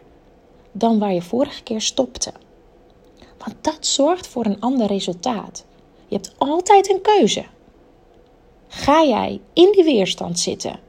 dan 0.73 0.99
waar 0.99 1.13
je 1.13 1.23
vorige 1.23 1.63
keer 1.63 1.81
stopte. 1.81 2.33
Want 3.39 3.55
dat 3.61 3.87
zorgt 3.87 4.27
voor 4.27 4.45
een 4.45 4.61
ander 4.61 4.87
resultaat. 4.87 5.65
Je 6.11 6.17
hebt 6.17 6.35
altijd 6.39 6.91
een 6.91 7.01
keuze. 7.01 7.45
Ga 8.69 9.05
jij 9.05 9.41
in 9.53 9.73
die 9.73 9.85
weerstand 9.85 10.39
zitten? 10.39 10.81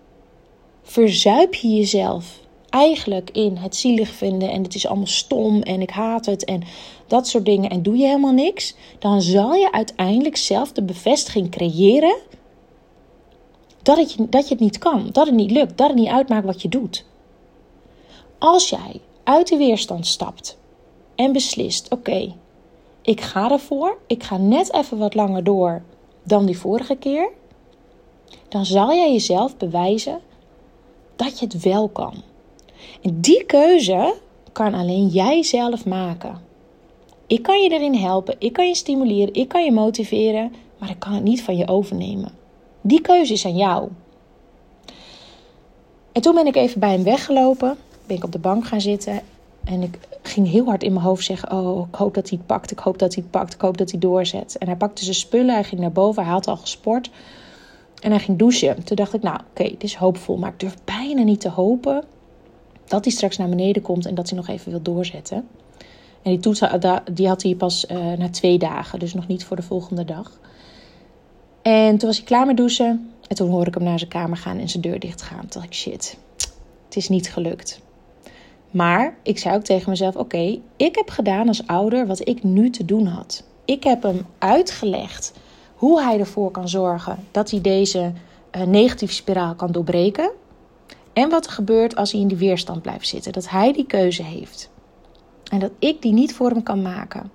Verzuip 0.81 1.53
je 1.53 1.67
jezelf 1.67 2.39
eigenlijk 2.69 3.29
in 3.31 3.55
het 3.55 3.75
zielig 3.75 4.09
vinden 4.09 4.49
en 4.49 4.63
het 4.63 4.75
is 4.75 4.87
allemaal 4.87 5.07
stom 5.07 5.61
en 5.61 5.81
ik 5.81 5.89
haat 5.89 6.25
het 6.25 6.45
en 6.45 6.63
dat 7.07 7.27
soort 7.27 7.45
dingen 7.45 7.69
en 7.69 7.83
doe 7.83 7.97
je 7.97 8.05
helemaal 8.05 8.31
niks? 8.31 8.75
Dan 8.99 9.21
zal 9.21 9.53
je 9.53 9.71
uiteindelijk 9.71 10.37
zelf 10.37 10.71
de 10.71 10.83
bevestiging 10.83 11.51
creëren 11.51 12.15
dat, 13.81 13.97
het, 13.97 14.15
dat 14.31 14.47
je 14.47 14.53
het 14.53 14.63
niet 14.63 14.77
kan, 14.77 15.09
dat 15.11 15.25
het 15.25 15.35
niet 15.35 15.51
lukt, 15.51 15.77
dat 15.77 15.87
het 15.87 15.97
niet 15.97 16.07
uitmaakt 16.07 16.45
wat 16.45 16.61
je 16.61 16.69
doet. 16.69 17.05
Als 18.37 18.69
jij 18.69 19.01
uit 19.23 19.47
de 19.47 19.57
weerstand 19.57 20.07
stapt 20.07 20.57
en 21.15 21.31
beslist: 21.31 21.91
oké, 21.91 22.33
ik 23.01 23.21
ga 23.21 23.51
ervoor, 23.51 23.97
ik 24.07 24.23
ga 24.23 24.37
net 24.37 24.73
even 24.73 24.97
wat 24.97 25.15
langer 25.15 25.43
door 25.43 25.81
dan 26.23 26.45
die 26.45 26.57
vorige 26.57 26.95
keer, 26.95 27.29
dan 28.47 28.65
zal 28.65 28.93
jij 28.93 29.11
jezelf 29.11 29.57
bewijzen 29.57 30.19
dat 31.15 31.39
je 31.39 31.45
het 31.45 31.63
wel 31.63 31.89
kan. 31.89 32.13
En 33.01 33.21
die 33.21 33.45
keuze 33.45 34.15
kan 34.51 34.73
alleen 34.73 35.07
jij 35.07 35.43
zelf 35.43 35.85
maken. 35.85 36.41
Ik 37.27 37.43
kan 37.43 37.61
je 37.61 37.69
erin 37.69 37.95
helpen, 37.95 38.35
ik 38.39 38.53
kan 38.53 38.67
je 38.67 38.75
stimuleren, 38.75 39.33
ik 39.33 39.47
kan 39.47 39.63
je 39.63 39.71
motiveren, 39.71 40.53
maar 40.77 40.89
ik 40.89 40.99
kan 40.99 41.13
het 41.13 41.23
niet 41.23 41.43
van 41.43 41.57
je 41.57 41.67
overnemen. 41.67 42.31
Die 42.81 43.01
keuze 43.01 43.33
is 43.33 43.45
aan 43.45 43.57
jou. 43.57 43.89
En 46.11 46.21
toen 46.21 46.35
ben 46.35 46.47
ik 46.47 46.55
even 46.55 46.79
bij 46.79 46.91
hem 46.91 47.03
weggelopen, 47.03 47.77
ben 48.05 48.17
ik 48.17 48.23
op 48.23 48.31
de 48.31 48.39
bank 48.39 48.65
gaan 48.65 48.81
zitten 48.81 49.21
en 49.63 49.81
ik 49.81 49.99
ging 50.21 50.47
heel 50.47 50.65
hard 50.65 50.83
in 50.83 50.93
mijn 50.93 51.05
hoofd 51.05 51.25
zeggen: 51.25 51.51
Oh, 51.51 51.87
ik 51.87 51.95
hoop 51.95 52.13
dat 52.13 52.29
hij 52.29 52.37
het 52.37 52.47
pakt. 52.47 52.71
Ik 52.71 52.79
hoop 52.79 52.97
dat 52.97 53.13
hij 53.13 53.23
het 53.23 53.31
pakt. 53.31 53.53
Ik 53.53 53.61
hoop 53.61 53.77
dat 53.77 53.91
hij 53.91 53.99
doorzet. 53.99 54.57
En 54.57 54.67
hij 54.67 54.75
pakte 54.75 55.03
zijn 55.03 55.15
spullen. 55.15 55.53
Hij 55.53 55.63
ging 55.63 55.81
naar 55.81 55.91
boven. 55.91 56.23
Hij 56.23 56.31
had 56.31 56.47
al 56.47 56.57
gesport. 56.57 57.09
En 57.99 58.11
hij 58.11 58.19
ging 58.19 58.37
douchen. 58.37 58.83
Toen 58.83 58.95
dacht 58.95 59.13
ik: 59.13 59.21
Nou, 59.21 59.39
oké, 59.49 59.63
dit 59.63 59.83
is 59.83 59.95
hoopvol. 59.95 60.37
Maar 60.37 60.49
ik 60.49 60.59
durf 60.59 60.75
bijna 60.83 61.23
niet 61.23 61.39
te 61.39 61.49
hopen 61.49 62.03
dat 62.85 63.03
hij 63.03 63.13
straks 63.13 63.37
naar 63.37 63.49
beneden 63.49 63.81
komt 63.81 64.05
en 64.05 64.15
dat 64.15 64.29
hij 64.29 64.37
nog 64.37 64.47
even 64.47 64.71
wil 64.71 64.81
doorzetten. 64.81 65.47
En 66.21 66.31
die 66.31 66.39
toets 66.39 66.61
die 67.13 67.27
had 67.27 67.43
hij 67.43 67.55
pas 67.55 67.85
uh, 67.91 67.97
na 68.13 68.29
twee 68.29 68.57
dagen. 68.57 68.99
Dus 68.99 69.13
nog 69.13 69.27
niet 69.27 69.43
voor 69.43 69.55
de 69.55 69.61
volgende 69.61 70.05
dag. 70.05 70.39
En 71.61 71.97
toen 71.97 72.07
was 72.07 72.17
hij 72.17 72.25
klaar 72.25 72.45
met 72.45 72.57
douchen. 72.57 73.11
En 73.27 73.35
toen 73.35 73.49
hoorde 73.49 73.67
ik 73.67 73.73
hem 73.73 73.83
naar 73.83 73.99
zijn 73.99 74.11
kamer 74.11 74.37
gaan 74.37 74.57
en 74.57 74.69
zijn 74.69 74.83
deur 74.83 74.99
dicht 74.99 75.21
gaan. 75.21 75.39
Toen 75.39 75.49
dacht 75.49 75.65
ik: 75.65 75.73
Shit, 75.73 76.17
het 76.85 76.95
is 76.95 77.09
niet 77.09 77.31
gelukt. 77.31 77.81
Maar 78.71 79.17
ik 79.23 79.39
zei 79.39 79.55
ook 79.55 79.63
tegen 79.63 79.89
mezelf: 79.89 80.15
Oké, 80.15 80.59
ik 80.77 80.95
heb 80.95 81.09
gedaan 81.09 81.47
als 81.47 81.67
ouder 81.67 82.07
wat 82.07 82.27
ik 82.27 82.43
nu 82.43 82.69
te 82.69 82.85
doen 82.85 83.05
had. 83.05 83.43
Ik 83.65 83.83
heb 83.83 84.03
hem 84.03 84.25
uitgelegd 84.37 85.33
hoe 85.75 86.01
hij 86.01 86.19
ervoor 86.19 86.51
kan 86.51 86.69
zorgen 86.69 87.17
dat 87.31 87.51
hij 87.51 87.61
deze 87.61 88.13
uh, 88.51 88.63
negatieve 88.63 89.13
spiraal 89.13 89.55
kan 89.55 89.71
doorbreken. 89.71 90.31
En 91.13 91.29
wat 91.29 91.45
er 91.45 91.51
gebeurt 91.51 91.95
als 91.95 92.11
hij 92.11 92.21
in 92.21 92.27
die 92.27 92.37
weerstand 92.37 92.81
blijft 92.81 93.07
zitten. 93.07 93.31
Dat 93.31 93.49
hij 93.49 93.73
die 93.73 93.85
keuze 93.85 94.23
heeft. 94.23 94.69
En 95.51 95.59
dat 95.59 95.71
ik 95.79 96.01
die 96.01 96.13
niet 96.13 96.33
voor 96.33 96.49
hem 96.49 96.63
kan 96.63 96.81
maken. 96.81 97.31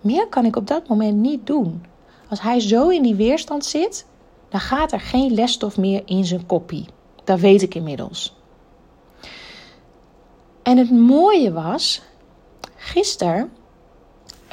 Meer 0.00 0.26
kan 0.28 0.44
ik 0.44 0.56
op 0.56 0.66
dat 0.66 0.88
moment 0.88 1.16
niet 1.16 1.46
doen. 1.46 1.84
Als 2.28 2.40
hij 2.40 2.60
zo 2.60 2.88
in 2.88 3.02
die 3.02 3.14
weerstand 3.14 3.64
zit, 3.64 4.06
dan 4.48 4.60
gaat 4.60 4.92
er 4.92 5.00
geen 5.00 5.34
lesstof 5.34 5.76
meer 5.76 6.02
in 6.04 6.24
zijn 6.24 6.46
koppie. 6.46 6.86
Dat 7.24 7.40
weet 7.40 7.62
ik 7.62 7.74
inmiddels. 7.74 8.39
En 10.70 10.76
het 10.76 10.90
mooie 10.90 11.52
was, 11.52 12.02
gisteren 12.76 13.50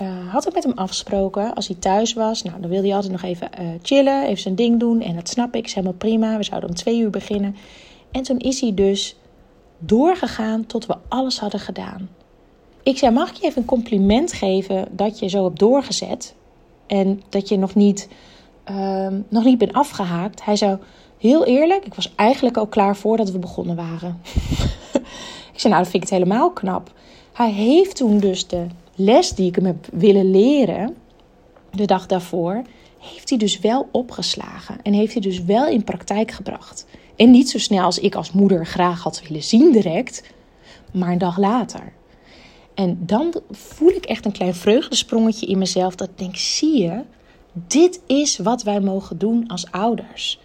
uh, 0.02 0.34
had 0.34 0.48
ik 0.48 0.54
met 0.54 0.64
hem 0.64 0.78
afgesproken, 0.78 1.54
als 1.54 1.68
hij 1.68 1.76
thuis 1.80 2.14
was, 2.14 2.44
nou, 2.44 2.62
dan 2.62 2.70
wilde 2.70 2.88
hij 2.88 2.96
altijd 2.96 3.12
nog 3.12 3.22
even 3.22 3.50
uh, 3.62 3.68
chillen, 3.82 4.26
even 4.26 4.42
zijn 4.42 4.56
ding 4.56 4.80
doen. 4.80 5.02
En 5.02 5.16
dat 5.16 5.30
snap 5.30 5.56
ik, 5.56 5.66
is 5.66 5.74
helemaal 5.74 5.98
prima. 5.98 6.38
We 6.38 6.44
zouden 6.44 6.70
om 6.70 6.76
twee 6.76 7.00
uur 7.00 7.10
beginnen. 7.10 7.56
En 8.12 8.24
toen 8.24 8.40
is 8.40 8.62
hij 8.62 8.74
dus 8.74 9.16
doorgegaan 9.80 10.66
tot 10.66 10.86
we 10.86 10.96
alles 11.08 11.40
hadden 11.40 11.60
gedaan. 11.60 12.10
Ik 12.84 12.98
zei: 12.98 13.14
Mag 13.14 13.30
ik 13.30 13.36
je 13.36 13.48
even 13.48 13.62
een 13.62 13.68
compliment 13.68 14.34
geven 14.34 14.88
dat 14.92 15.20
je 15.20 15.28
zo 15.28 15.44
hebt 15.44 15.60
doorgezet 15.60 16.36
en 16.88 17.22
dat 17.30 17.50
je 17.50 17.58
nog 17.58 17.76
niet, 17.76 18.08
ehm, 18.64 19.20
nog 19.28 19.44
niet 19.44 19.58
bent 19.58 19.74
afgehaakt? 19.74 20.46
Hij 20.46 20.56
zou 20.56 20.78
heel 21.18 21.46
eerlijk, 21.46 21.86
ik 21.86 21.94
was 21.94 22.14
eigenlijk 22.16 22.58
al 22.58 22.68
klaar 22.68 22.96
voordat 22.96 23.32
we 23.32 23.40
begonnen 23.40 23.76
waren. 23.76 24.22
ik 25.58 25.64
zei: 25.64 25.74
Nou, 25.74 25.84
dat 25.84 25.92
vind 25.92 26.04
ik 26.04 26.10
het 26.10 26.20
helemaal 26.20 26.52
knap. 26.52 26.92
Hij 27.34 27.52
heeft 27.52 27.96
toen 27.96 28.20
dus 28.20 28.48
de 28.48 28.66
les 28.96 29.30
die 29.30 29.48
ik 29.48 29.56
hem 29.56 29.66
heb 29.66 29.88
willen 29.92 30.32
leren, 30.32 30.96
de 31.72 31.86
dag 31.86 32.06
daarvoor, 32.06 32.62
heeft 33.00 33.30
hij 33.30 33.38
dus 33.38 33.60
wel 33.60 33.90
opgeslagen 33.92 34.82
en 34.84 34.94
heeft 34.94 35.14
hij 35.14 35.22
dus 35.22 35.44
wel 35.44 35.68
in 35.68 35.84
praktijk 35.84 36.32
gebracht. 36.32 36.86
En 37.16 37.32
niet 37.32 37.50
zo 37.50 37.58
snel 37.58 37.84
als 37.84 38.00
ik 38.00 38.16
als 38.16 38.32
moeder 38.32 38.66
graag 38.66 39.04
had 39.04 39.22
willen 39.28 39.44
zien 39.44 39.72
direct, 39.72 40.24
maar 40.94 41.12
een 41.12 41.18
dag 41.18 41.38
later. 41.38 41.94
En 42.74 42.98
dan 43.06 43.34
voel 43.52 43.90
ik 43.90 44.06
echt 44.06 44.26
een 44.26 44.32
klein 44.32 44.56
vreugdesprongetje 44.56 45.46
in 45.46 45.58
mezelf 45.58 45.96
dat 45.96 46.10
denk, 46.16 46.36
zie 46.36 46.82
je, 46.82 47.02
dit 47.54 48.02
is 48.06 48.38
wat 48.38 48.64
wij 48.64 48.80
mogen 48.80 49.18
doen 49.18 49.48
als 49.48 49.72
ouders. 49.72 50.40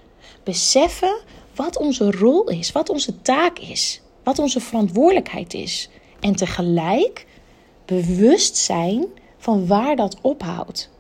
Beseffen 0.45 1.21
wat 1.55 1.79
onze 1.79 2.11
rol 2.11 2.49
is, 2.49 2.73
wat 2.73 2.89
onze 2.89 3.23
taak 3.23 3.59
is, 3.59 4.03
wat 4.23 4.39
onze 4.39 4.61
verantwoordelijkheid 4.61 5.55
is. 5.55 5.89
En 6.21 6.37
tegelijk 6.37 7.27
bewust 7.85 8.57
zijn 8.57 9.05
van 9.39 9.67
waar 9.67 9.97
dat 9.97 10.17
ophoudt. 10.21 10.91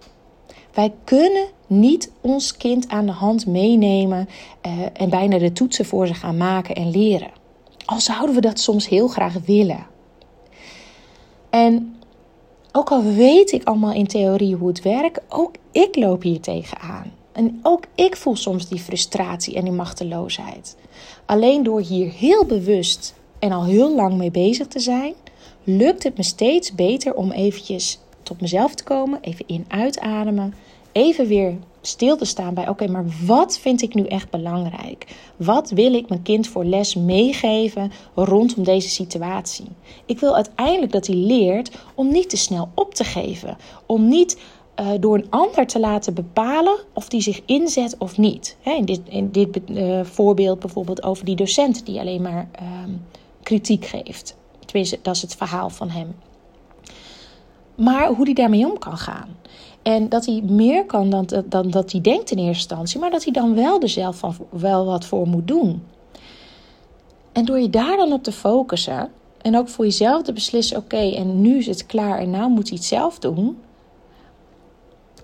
Wij 0.72 0.92
kunnen 1.04 1.46
niet 1.66 2.12
ons 2.20 2.56
kind 2.56 2.88
aan 2.88 3.06
de 3.06 3.12
hand 3.12 3.46
meenemen 3.46 4.28
uh, 4.66 4.72
en 4.92 5.10
bijna 5.10 5.38
de 5.38 5.52
toetsen 5.52 5.84
voor 5.84 6.06
ze 6.06 6.14
gaan 6.14 6.36
maken 6.36 6.74
en 6.74 6.90
leren. 6.90 7.30
Al 7.84 8.00
zouden 8.00 8.34
we 8.34 8.40
dat 8.40 8.60
soms 8.60 8.88
heel 8.88 9.08
graag 9.08 9.34
willen. 9.44 9.86
En 11.50 11.96
ook 12.72 12.90
al 12.90 13.02
weet 13.02 13.52
ik 13.52 13.64
allemaal 13.64 13.92
in 13.92 14.06
theorie 14.06 14.54
hoe 14.54 14.68
het 14.68 14.82
werkt, 14.82 15.20
ook 15.28 15.54
ik 15.72 15.96
loop 15.96 16.22
hier 16.22 16.40
tegenaan. 16.40 17.12
En 17.32 17.60
ook 17.62 17.84
ik 17.94 18.16
voel 18.16 18.36
soms 18.36 18.68
die 18.68 18.80
frustratie 18.80 19.54
en 19.54 19.64
die 19.64 19.72
machteloosheid. 19.72 20.76
Alleen 21.26 21.62
door 21.62 21.80
hier 21.80 22.10
heel 22.10 22.44
bewust 22.44 23.14
en 23.38 23.52
al 23.52 23.64
heel 23.64 23.94
lang 23.94 24.16
mee 24.16 24.30
bezig 24.30 24.66
te 24.66 24.80
zijn, 24.80 25.14
lukt 25.64 26.02
het 26.02 26.16
me 26.16 26.22
steeds 26.22 26.74
beter 26.74 27.14
om 27.14 27.30
eventjes 27.30 27.98
tot 28.22 28.40
mezelf 28.40 28.74
te 28.74 28.84
komen, 28.84 29.18
even 29.20 29.46
in 29.46 29.64
uitademen, 29.68 30.54
even 30.92 31.26
weer 31.26 31.56
stil 31.80 32.16
te 32.16 32.24
staan 32.24 32.54
bij: 32.54 32.68
oké, 32.68 32.86
maar 32.86 33.04
wat 33.26 33.58
vind 33.58 33.82
ik 33.82 33.94
nu 33.94 34.06
echt 34.06 34.30
belangrijk? 34.30 35.06
Wat 35.36 35.70
wil 35.70 35.94
ik 35.94 36.08
mijn 36.08 36.22
kind 36.22 36.48
voor 36.48 36.64
les 36.64 36.94
meegeven 36.94 37.92
rondom 38.14 38.64
deze 38.64 38.88
situatie? 38.88 39.66
Ik 40.06 40.18
wil 40.18 40.34
uiteindelijk 40.34 40.92
dat 40.92 41.06
hij 41.06 41.16
leert 41.16 41.70
om 41.94 42.08
niet 42.08 42.30
te 42.30 42.36
snel 42.36 42.68
op 42.74 42.94
te 42.94 43.04
geven, 43.04 43.56
om 43.86 44.08
niet 44.08 44.38
uh, 44.80 44.90
door 45.00 45.14
een 45.14 45.30
ander 45.30 45.66
te 45.66 45.80
laten 45.80 46.14
bepalen 46.14 46.78
of 46.92 47.08
die 47.08 47.20
zich 47.20 47.40
inzet 47.44 47.94
of 47.98 48.18
niet. 48.18 48.56
in 48.62 48.84
dit, 48.84 49.00
in 49.04 49.30
dit 49.30 49.60
uh, 49.70 50.04
voorbeeld 50.04 50.58
bijvoorbeeld 50.58 51.02
over 51.02 51.24
die 51.24 51.36
docent 51.36 51.86
die 51.86 52.00
alleen 52.00 52.22
maar 52.22 52.48
uh, 52.62 52.68
kritiek 53.42 53.84
geeft. 53.84 54.36
Tenminste, 54.66 54.98
dat 55.02 55.14
is 55.14 55.22
het 55.22 55.36
verhaal 55.36 55.70
van 55.70 55.90
hem. 55.90 56.14
Maar 57.74 58.06
hoe 58.06 58.24
hij 58.24 58.34
daarmee 58.34 58.70
om 58.70 58.78
kan 58.78 58.96
gaan. 58.96 59.28
En 59.82 60.08
dat 60.08 60.26
hij 60.26 60.42
meer 60.44 60.86
kan 60.86 61.10
dan, 61.10 61.28
dan 61.44 61.70
dat 61.70 61.92
hij 61.92 62.00
denkt 62.00 62.30
in 62.30 62.38
eerste 62.38 62.48
instantie, 62.48 63.00
maar 63.00 63.10
dat 63.10 63.24
hij 63.24 63.32
dan 63.32 63.54
wel 63.54 63.80
er 63.80 63.88
zelf 63.88 64.20
wel 64.50 64.84
wat 64.84 65.04
voor 65.04 65.28
moet 65.28 65.48
doen. 65.48 65.82
En 67.32 67.44
door 67.44 67.60
je 67.60 67.70
daar 67.70 67.96
dan 67.96 68.12
op 68.12 68.22
te 68.22 68.32
focussen 68.32 69.10
en 69.40 69.56
ook 69.56 69.68
voor 69.68 69.84
jezelf 69.84 70.22
te 70.22 70.32
beslissen: 70.32 70.76
oké, 70.76 71.10
en 71.10 71.40
nu 71.40 71.58
is 71.58 71.66
het 71.66 71.86
klaar 71.86 72.18
en 72.18 72.30
nou 72.30 72.50
moet 72.50 72.68
hij 72.68 72.76
het 72.76 72.86
zelf 72.86 73.18
doen. 73.18 73.58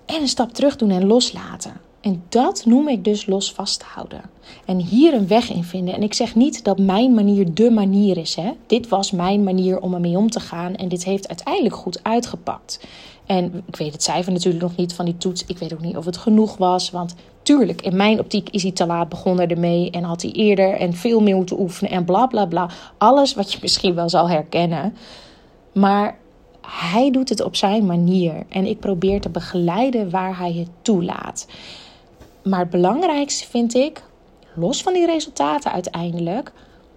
En 0.09 0.21
een 0.21 0.27
stap 0.27 0.53
terug 0.53 0.75
doen 0.75 0.89
en 0.89 1.05
loslaten. 1.05 1.73
En 2.01 2.23
dat 2.29 2.65
noem 2.65 2.87
ik 2.87 3.03
dus 3.03 3.25
los 3.25 3.53
vasthouden. 3.53 4.21
En 4.65 4.77
hier 4.77 5.13
een 5.13 5.27
weg 5.27 5.49
in 5.49 5.63
vinden. 5.63 5.93
En 5.93 6.03
ik 6.03 6.13
zeg 6.13 6.35
niet 6.35 6.63
dat 6.63 6.79
mijn 6.79 7.13
manier 7.13 7.53
de 7.53 7.71
manier 7.71 8.17
is. 8.17 8.35
Hè? 8.35 8.51
Dit 8.67 8.87
was 8.87 9.11
mijn 9.11 9.43
manier 9.43 9.79
om 9.79 9.93
ermee 9.93 10.17
om 10.17 10.29
te 10.29 10.39
gaan. 10.39 10.75
En 10.75 10.87
dit 10.87 11.03
heeft 11.03 11.27
uiteindelijk 11.27 11.75
goed 11.75 12.03
uitgepakt. 12.03 12.87
En 13.25 13.63
ik 13.65 13.75
weet 13.75 13.93
het 13.93 14.03
cijfer 14.03 14.31
natuurlijk 14.31 14.63
nog 14.63 14.75
niet 14.75 14.93
van 14.93 15.05
die 15.05 15.17
toets. 15.17 15.45
Ik 15.45 15.57
weet 15.57 15.73
ook 15.73 15.81
niet 15.81 15.97
of 15.97 16.05
het 16.05 16.17
genoeg 16.17 16.57
was. 16.57 16.91
Want 16.91 17.15
tuurlijk, 17.41 17.81
in 17.81 17.95
mijn 17.95 18.19
optiek 18.19 18.49
is 18.49 18.63
hij 18.63 18.71
te 18.71 18.85
laat 18.85 19.09
begonnen 19.09 19.47
ermee. 19.47 19.91
En 19.91 20.03
had 20.03 20.21
hij 20.21 20.31
eerder 20.31 20.73
en 20.73 20.93
veel 20.93 21.21
meer 21.21 21.35
moeten 21.35 21.59
oefenen. 21.59 21.91
En 21.91 22.05
bla 22.05 22.27
bla 22.27 22.45
bla. 22.45 22.69
Alles 22.97 23.33
wat 23.33 23.51
je 23.51 23.59
misschien 23.61 23.95
wel 23.95 24.09
zal 24.09 24.29
herkennen. 24.29 24.95
Maar 25.73 26.17
hij 26.71 27.11
doet 27.11 27.29
het 27.29 27.43
op 27.43 27.55
zijn 27.55 27.85
manier. 27.85 28.45
En 28.49 28.65
ik 28.65 28.79
probeer 28.79 29.21
te 29.21 29.29
begeleiden 29.29 30.09
waar 30.09 30.37
hij 30.37 30.53
het 30.53 30.69
toelaat. 30.81 31.47
Maar 32.43 32.59
het 32.59 32.69
belangrijkste 32.69 33.47
vind 33.47 33.73
ik, 33.73 34.03
los 34.55 34.81
van 34.81 34.93
die 34.93 35.05
resultaten 35.05 35.71
uiteindelijk, 35.71 36.51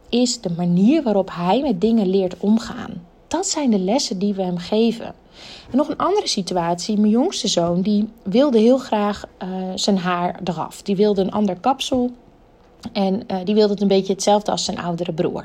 is 0.08 0.40
de 0.40 0.50
manier 0.56 1.02
waarop 1.02 1.30
hij 1.32 1.60
met 1.60 1.80
dingen 1.80 2.10
leert 2.10 2.36
omgaan. 2.38 3.06
Dat 3.28 3.46
zijn 3.46 3.70
de 3.70 3.78
lessen 3.78 4.18
die 4.18 4.34
we 4.34 4.42
hem 4.42 4.58
geven. 4.58 5.14
En 5.70 5.76
nog 5.76 5.88
een 5.88 5.96
andere 5.96 6.28
situatie. 6.28 6.98
Mijn 6.98 7.12
jongste 7.12 7.48
zoon 7.48 7.80
die 7.80 8.08
wilde 8.22 8.58
heel 8.58 8.78
graag 8.78 9.24
uh, 9.42 9.48
zijn 9.74 9.98
haar 9.98 10.40
eraf. 10.44 10.82
Die 10.82 10.96
wilde 10.96 11.20
een 11.20 11.32
ander 11.32 11.60
kapsel. 11.60 12.10
En 12.92 13.14
uh, 13.14 13.36
die 13.44 13.54
wilde 13.54 13.72
het 13.72 13.82
een 13.82 13.88
beetje 13.88 14.12
hetzelfde 14.12 14.50
als 14.50 14.64
zijn 14.64 14.78
oudere 14.78 15.12
broer. 15.12 15.44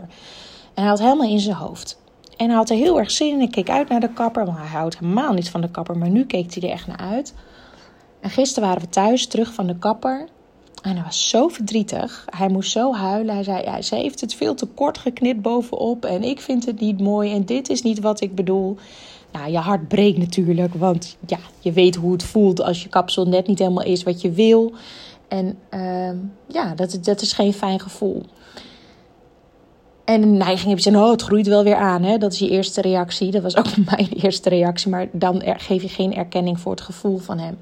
En 0.73 0.83
hij 0.83 0.85
had 0.85 0.99
helemaal 0.99 1.29
in 1.29 1.39
zijn 1.39 1.55
hoofd. 1.55 1.99
En 2.37 2.47
hij 2.47 2.55
had 2.55 2.69
er 2.69 2.75
heel 2.75 2.99
erg 2.99 3.11
zin 3.11 3.33
in. 3.33 3.41
Ik 3.41 3.51
keek 3.51 3.69
uit 3.69 3.89
naar 3.89 3.99
de 3.99 4.13
kapper. 4.13 4.45
Want 4.45 4.57
hij 4.57 4.67
houdt 4.67 4.99
helemaal 4.99 5.33
niet 5.33 5.49
van 5.49 5.61
de 5.61 5.71
kapper. 5.71 5.97
Maar 5.97 6.09
nu 6.09 6.25
keek 6.25 6.53
hij 6.53 6.63
er 6.63 6.75
echt 6.75 6.87
naar 6.87 6.97
uit. 6.97 7.33
En 8.19 8.29
gisteren 8.29 8.69
waren 8.69 8.83
we 8.83 8.89
thuis 8.89 9.27
terug 9.27 9.53
van 9.53 9.67
de 9.67 9.77
kapper. 9.77 10.27
En 10.81 10.95
hij 10.95 11.03
was 11.03 11.29
zo 11.29 11.47
verdrietig. 11.47 12.25
Hij 12.29 12.49
moest 12.49 12.71
zo 12.71 12.93
huilen. 12.93 13.33
Hij 13.33 13.43
zei: 13.43 13.63
ja, 13.63 13.81
Ze 13.81 13.95
heeft 13.95 14.21
het 14.21 14.33
veel 14.33 14.55
te 14.55 14.65
kort 14.65 14.97
geknipt 14.97 15.41
bovenop. 15.41 16.05
En 16.05 16.23
ik 16.23 16.39
vind 16.39 16.65
het 16.65 16.79
niet 16.79 16.99
mooi. 16.99 17.33
En 17.33 17.45
dit 17.45 17.69
is 17.69 17.81
niet 17.81 17.99
wat 17.99 18.21
ik 18.21 18.35
bedoel. 18.35 18.77
Nou, 19.31 19.51
je 19.51 19.57
hart 19.57 19.87
breekt 19.87 20.17
natuurlijk. 20.17 20.73
Want 20.73 21.17
ja, 21.25 21.39
je 21.59 21.71
weet 21.71 21.95
hoe 21.95 22.11
het 22.11 22.23
voelt 22.23 22.61
als 22.61 22.83
je 22.83 22.89
kapsel 22.89 23.25
net 23.25 23.47
niet 23.47 23.59
helemaal 23.59 23.83
is 23.83 24.03
wat 24.03 24.21
je 24.21 24.31
wil. 24.31 24.73
En 25.27 25.57
uh, 25.73 26.11
ja, 26.47 26.75
dat, 26.75 26.99
dat 27.01 27.21
is 27.21 27.33
geen 27.33 27.53
fijn 27.53 27.79
gevoel. 27.79 28.23
En 30.07 30.21
de 30.21 30.27
neiging 30.27 30.67
heb 30.67 30.77
je 30.77 30.83
zeggen, 30.83 31.03
oh, 31.03 31.11
het 31.11 31.21
groeit 31.21 31.47
wel 31.47 31.63
weer 31.63 31.75
aan. 31.75 32.03
Hè? 32.03 32.17
Dat 32.17 32.33
is 32.33 32.39
je 32.39 32.49
eerste 32.49 32.81
reactie. 32.81 33.31
Dat 33.31 33.41
was 33.41 33.57
ook 33.57 33.77
mijn 33.89 34.09
eerste 34.09 34.49
reactie. 34.49 34.91
Maar 34.91 35.07
dan 35.11 35.41
geef 35.45 35.81
je 35.81 35.89
geen 35.89 36.15
erkenning 36.15 36.59
voor 36.59 36.71
het 36.71 36.81
gevoel 36.81 37.17
van 37.17 37.39
hem. 37.39 37.57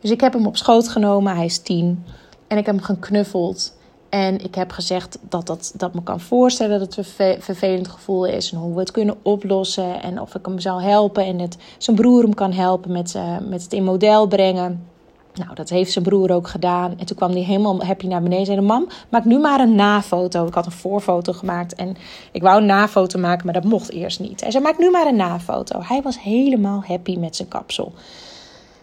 Dus 0.00 0.10
ik 0.10 0.20
heb 0.20 0.32
hem 0.32 0.46
op 0.46 0.56
schoot 0.56 0.88
genomen, 0.88 1.36
hij 1.36 1.44
is 1.44 1.58
tien. 1.58 2.04
En 2.46 2.58
ik 2.58 2.66
heb 2.66 2.74
hem 2.74 2.84
geknuffeld. 2.84 3.76
En 4.08 4.44
ik 4.44 4.54
heb 4.54 4.70
gezegd 4.70 5.18
dat, 5.28 5.46
dat, 5.46 5.72
dat 5.76 5.94
me 5.94 6.02
kan 6.02 6.20
voorstellen 6.20 6.78
dat 6.78 6.96
het 6.96 7.16
een 7.18 7.42
vervelend 7.42 7.88
gevoel 7.88 8.26
is. 8.26 8.52
En 8.52 8.58
hoe 8.58 8.74
we 8.74 8.80
het 8.80 8.90
kunnen 8.90 9.16
oplossen. 9.22 10.02
En 10.02 10.20
of 10.20 10.34
ik 10.34 10.46
hem 10.46 10.58
zou 10.58 10.82
helpen. 10.82 11.24
En 11.24 11.38
het, 11.38 11.56
zijn 11.78 11.96
broer 11.96 12.22
hem 12.22 12.34
kan 12.34 12.52
helpen 12.52 12.92
met, 12.92 13.14
uh, 13.16 13.38
met 13.48 13.62
het 13.62 13.72
in 13.72 13.84
model 13.84 14.26
brengen. 14.26 14.86
Nou, 15.34 15.54
dat 15.54 15.68
heeft 15.68 15.92
zijn 15.92 16.04
broer 16.04 16.30
ook 16.30 16.48
gedaan. 16.48 16.94
En 16.98 17.06
toen 17.06 17.16
kwam 17.16 17.30
hij 17.30 17.40
helemaal 17.40 17.84
happy 17.84 18.06
naar 18.06 18.22
beneden. 18.22 18.46
En 18.46 18.54
zei: 18.54 18.60
Mam, 18.60 18.88
maak 19.08 19.24
nu 19.24 19.38
maar 19.38 19.60
een 19.60 19.74
nafoto. 19.74 20.46
Ik 20.46 20.54
had 20.54 20.66
een 20.66 20.72
voorfoto 20.72 21.32
gemaakt. 21.32 21.74
En 21.74 21.96
ik 22.32 22.42
wou 22.42 22.60
een 22.60 22.66
nafoto 22.66 23.18
maken, 23.18 23.44
maar 23.44 23.54
dat 23.54 23.64
mocht 23.64 23.90
eerst 23.90 24.20
niet. 24.20 24.40
Hij 24.40 24.50
zei: 24.50 24.64
Maak 24.64 24.78
nu 24.78 24.90
maar 24.90 25.06
een 25.06 25.16
nafoto. 25.16 25.80
Hij 25.82 26.02
was 26.02 26.20
helemaal 26.20 26.82
happy 26.86 27.16
met 27.16 27.36
zijn 27.36 27.48
kapsel. 27.48 27.92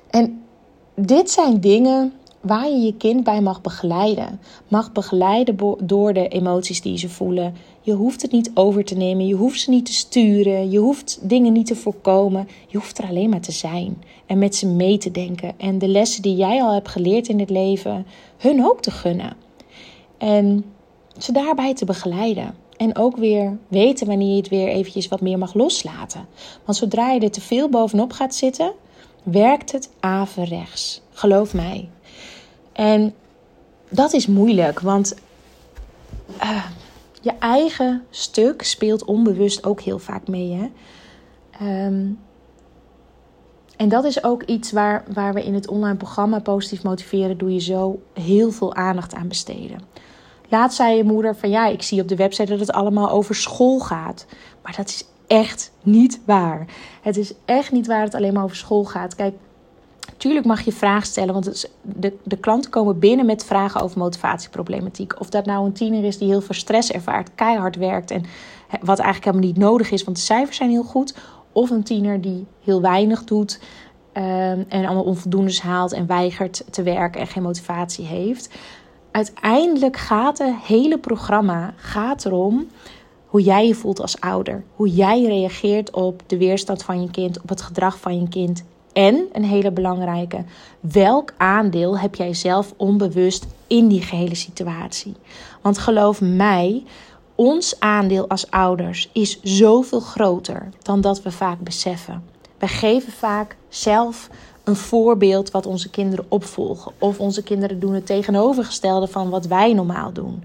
En 0.09 0.41
dit 0.95 1.29
zijn 1.31 1.59
dingen 1.59 2.13
waar 2.41 2.69
je 2.69 2.79
je 2.79 2.97
kind 2.97 3.23
bij 3.23 3.41
mag 3.41 3.61
begeleiden. 3.61 4.39
Mag 4.67 4.91
begeleiden 4.91 5.55
door 5.79 6.13
de 6.13 6.27
emoties 6.27 6.81
die 6.81 6.97
ze 6.97 7.09
voelen. 7.09 7.55
Je 7.81 7.93
hoeft 7.93 8.21
het 8.21 8.31
niet 8.31 8.51
over 8.53 8.85
te 8.85 8.95
nemen, 8.95 9.27
je 9.27 9.35
hoeft 9.35 9.59
ze 9.59 9.69
niet 9.69 9.85
te 9.85 9.93
sturen, 9.93 10.71
je 10.71 10.79
hoeft 10.79 11.19
dingen 11.21 11.53
niet 11.53 11.65
te 11.65 11.75
voorkomen. 11.75 12.47
Je 12.67 12.77
hoeft 12.77 12.97
er 12.97 13.07
alleen 13.07 13.29
maar 13.29 13.41
te 13.41 13.51
zijn 13.51 14.03
en 14.25 14.37
met 14.37 14.55
ze 14.55 14.67
mee 14.67 14.97
te 14.97 15.11
denken. 15.11 15.53
En 15.57 15.77
de 15.77 15.87
lessen 15.87 16.21
die 16.21 16.35
jij 16.35 16.61
al 16.61 16.73
hebt 16.73 16.87
geleerd 16.87 17.27
in 17.27 17.39
het 17.39 17.49
leven, 17.49 18.05
hun 18.37 18.65
ook 18.65 18.81
te 18.81 18.91
gunnen. 18.91 19.35
En 20.17 20.65
ze 21.17 21.31
daarbij 21.31 21.73
te 21.73 21.85
begeleiden. 21.85 22.55
En 22.77 22.97
ook 22.97 23.17
weer 23.17 23.57
weten 23.67 24.07
wanneer 24.07 24.29
je 24.29 24.35
het 24.35 24.49
weer 24.49 24.67
eventjes 24.67 25.07
wat 25.07 25.21
meer 25.21 25.37
mag 25.37 25.53
loslaten. 25.53 26.27
Want 26.65 26.77
zodra 26.77 27.11
je 27.11 27.19
er 27.19 27.31
te 27.31 27.41
veel 27.41 27.69
bovenop 27.69 28.11
gaat 28.11 28.35
zitten, 28.35 28.73
werkt 29.31 29.71
het 29.71 29.89
averechts. 29.99 31.01
Geloof 31.11 31.53
mij. 31.53 31.89
En 32.73 33.13
dat 33.89 34.13
is 34.13 34.27
moeilijk, 34.27 34.79
want 34.79 35.15
uh, 36.43 36.65
je 37.21 37.33
eigen 37.39 38.03
stuk 38.09 38.63
speelt 38.63 39.05
onbewust 39.05 39.65
ook 39.65 39.81
heel 39.81 39.99
vaak 39.99 40.27
mee. 40.27 40.51
Hè? 40.51 40.65
Um, 41.85 42.19
en 43.77 43.89
dat 43.89 44.03
is 44.03 44.23
ook 44.23 44.43
iets 44.43 44.71
waar, 44.71 45.03
waar 45.13 45.33
we 45.33 45.43
in 45.43 45.53
het 45.53 45.67
online 45.67 45.97
programma 45.97 46.39
Positief 46.39 46.83
Motiveren 46.83 47.37
doe 47.37 47.53
je 47.53 47.59
zo 47.59 47.99
heel 48.13 48.51
veel 48.51 48.73
aandacht 48.73 49.13
aan 49.13 49.27
besteden. 49.27 49.81
Laatst 50.49 50.77
zei 50.77 50.95
je 50.95 51.03
moeder 51.03 51.35
van 51.35 51.49
ja, 51.49 51.67
ik 51.67 51.81
zie 51.81 52.01
op 52.01 52.07
de 52.07 52.15
website 52.15 52.51
dat 52.51 52.59
het 52.59 52.71
allemaal 52.71 53.09
over 53.09 53.35
school 53.35 53.79
gaat. 53.79 54.25
Maar 54.63 54.75
dat 54.75 54.87
is 54.87 55.05
echt 55.27 55.71
niet 55.81 56.19
waar. 56.25 56.65
Het 57.01 57.17
is 57.17 57.33
echt 57.45 57.71
niet 57.71 57.87
waar 57.87 58.03
dat 58.03 58.11
het 58.11 58.21
alleen 58.21 58.33
maar 58.33 58.43
over 58.43 58.55
school 58.55 58.83
gaat. 58.83 59.15
Kijk, 59.15 59.33
Tuurlijk 60.17 60.45
mag 60.45 60.61
je 60.61 60.71
vragen 60.71 61.07
stellen, 61.07 61.33
want 61.33 61.69
de, 61.81 62.13
de 62.23 62.37
klanten 62.37 62.71
komen 62.71 62.99
binnen 62.99 63.25
met 63.25 63.45
vragen 63.45 63.81
over 63.81 63.97
motivatieproblematiek. 63.97 65.19
Of 65.19 65.29
dat 65.29 65.45
nou 65.45 65.65
een 65.65 65.73
tiener 65.73 66.03
is 66.03 66.17
die 66.17 66.27
heel 66.27 66.41
veel 66.41 66.55
stress 66.55 66.91
ervaart, 66.91 67.29
keihard 67.35 67.75
werkt 67.75 68.11
en 68.11 68.25
wat 68.81 68.99
eigenlijk 68.99 69.25
helemaal 69.25 69.47
niet 69.47 69.57
nodig 69.57 69.91
is, 69.91 70.03
want 70.03 70.17
de 70.17 70.23
cijfers 70.23 70.57
zijn 70.57 70.69
heel 70.69 70.83
goed. 70.83 71.15
Of 71.51 71.69
een 71.69 71.83
tiener 71.83 72.21
die 72.21 72.45
heel 72.63 72.81
weinig 72.81 73.23
doet 73.23 73.59
ehm, 74.11 74.63
en 74.67 74.85
allemaal 74.85 75.03
onvoldoendes 75.03 75.61
haalt 75.61 75.93
en 75.93 76.07
weigert 76.07 76.63
te 76.69 76.83
werken 76.83 77.21
en 77.21 77.27
geen 77.27 77.43
motivatie 77.43 78.05
heeft. 78.05 78.49
Uiteindelijk 79.11 79.97
gaat 79.97 80.37
het 80.37 80.55
hele 80.63 80.97
programma 80.97 81.73
gaat 81.75 82.25
erom 82.25 82.67
hoe 83.27 83.41
jij 83.41 83.67
je 83.67 83.75
voelt 83.75 84.01
als 84.01 84.19
ouder. 84.19 84.63
Hoe 84.75 84.89
jij 84.89 85.23
reageert 85.23 85.91
op 85.91 86.23
de 86.27 86.37
weerstand 86.37 86.83
van 86.83 87.01
je 87.01 87.11
kind, 87.11 87.41
op 87.41 87.49
het 87.49 87.61
gedrag 87.61 87.99
van 87.99 88.19
je 88.19 88.27
kind 88.27 88.63
en 88.93 89.25
een 89.31 89.43
hele 89.43 89.71
belangrijke, 89.71 90.43
welk 90.79 91.33
aandeel 91.37 91.99
heb 91.99 92.15
jij 92.15 92.33
zelf 92.33 92.73
onbewust 92.77 93.45
in 93.67 93.87
die 93.87 94.01
gehele 94.01 94.35
situatie? 94.35 95.15
Want 95.61 95.77
geloof 95.77 96.21
mij, 96.21 96.83
ons 97.35 97.79
aandeel 97.79 98.27
als 98.29 98.51
ouders 98.51 99.09
is 99.13 99.39
zoveel 99.41 99.99
groter 99.99 100.69
dan 100.81 101.01
dat 101.01 101.21
we 101.21 101.31
vaak 101.31 101.59
beseffen. 101.59 102.23
We 102.57 102.67
geven 102.67 103.11
vaak 103.11 103.55
zelf 103.69 104.29
een 104.63 104.75
voorbeeld 104.75 105.51
wat 105.51 105.65
onze 105.65 105.89
kinderen 105.89 106.25
opvolgen. 106.27 106.91
Of 106.99 107.19
onze 107.19 107.43
kinderen 107.43 107.79
doen 107.79 107.93
het 107.93 108.05
tegenovergestelde 108.05 109.07
van 109.07 109.29
wat 109.29 109.45
wij 109.45 109.73
normaal 109.73 110.13
doen. 110.13 110.43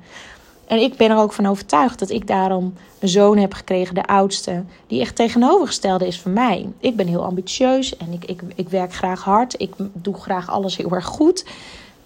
En 0.73 0.79
ik 0.79 0.97
ben 0.97 1.11
er 1.11 1.17
ook 1.17 1.33
van 1.33 1.47
overtuigd 1.47 1.99
dat 1.99 2.11
ik 2.11 2.27
daarom 2.27 2.75
een 2.99 3.09
zoon 3.09 3.39
heb 3.39 3.55
gekregen, 3.55 3.95
de 3.95 4.05
oudste, 4.05 4.63
die 4.87 5.01
echt 5.01 5.17
tegenovergestelde 5.17 6.07
is 6.07 6.21
van 6.21 6.33
mij. 6.33 6.69
Ik 6.81 6.97
ben 6.97 7.07
heel 7.07 7.25
ambitieus 7.25 7.97
en 7.97 8.13
ik, 8.13 8.25
ik, 8.25 8.43
ik 8.55 8.69
werk 8.69 8.95
graag 8.95 9.25
hard. 9.25 9.61
Ik 9.61 9.75
doe 9.93 10.15
graag 10.15 10.51
alles 10.51 10.77
heel 10.77 10.91
erg 10.91 11.05
goed. 11.05 11.45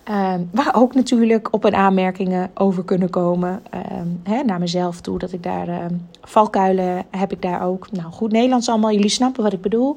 Ehm, 0.04 0.40
waar 0.50 0.74
ook 0.74 0.94
natuurlijk 0.94 1.48
op 1.50 1.64
een 1.64 1.74
aanmerkingen 1.74 2.50
over 2.54 2.84
kunnen 2.84 3.10
komen 3.10 3.62
ehm, 3.70 4.08
hè, 4.22 4.42
naar 4.42 4.58
mezelf 4.58 5.00
toe. 5.00 5.18
Dat 5.18 5.32
ik 5.32 5.42
daar 5.42 5.68
uh, 5.68 5.76
valkuilen 6.22 7.04
heb 7.10 7.32
ik 7.32 7.42
daar 7.42 7.62
ook. 7.62 7.92
Nou, 7.92 8.12
goed 8.12 8.32
Nederlands 8.32 8.68
allemaal, 8.68 8.92
jullie 8.92 9.08
snappen 9.08 9.42
wat 9.42 9.52
ik 9.52 9.60
bedoel. 9.60 9.96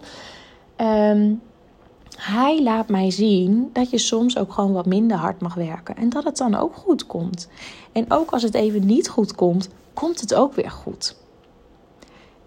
Hij 2.19 2.63
laat 2.63 2.89
mij 2.89 3.11
zien 3.11 3.69
dat 3.73 3.89
je 3.89 3.97
soms 3.97 4.37
ook 4.37 4.53
gewoon 4.53 4.73
wat 4.73 4.85
minder 4.85 5.17
hard 5.17 5.41
mag 5.41 5.53
werken. 5.53 5.95
En 5.95 6.09
dat 6.09 6.23
het 6.23 6.37
dan 6.37 6.55
ook 6.55 6.75
goed 6.75 7.05
komt. 7.05 7.49
En 7.91 8.11
ook 8.11 8.31
als 8.31 8.43
het 8.43 8.53
even 8.53 8.85
niet 8.85 9.09
goed 9.09 9.35
komt, 9.35 9.69
komt 9.93 10.21
het 10.21 10.33
ook 10.33 10.53
weer 10.53 10.71
goed. 10.71 11.15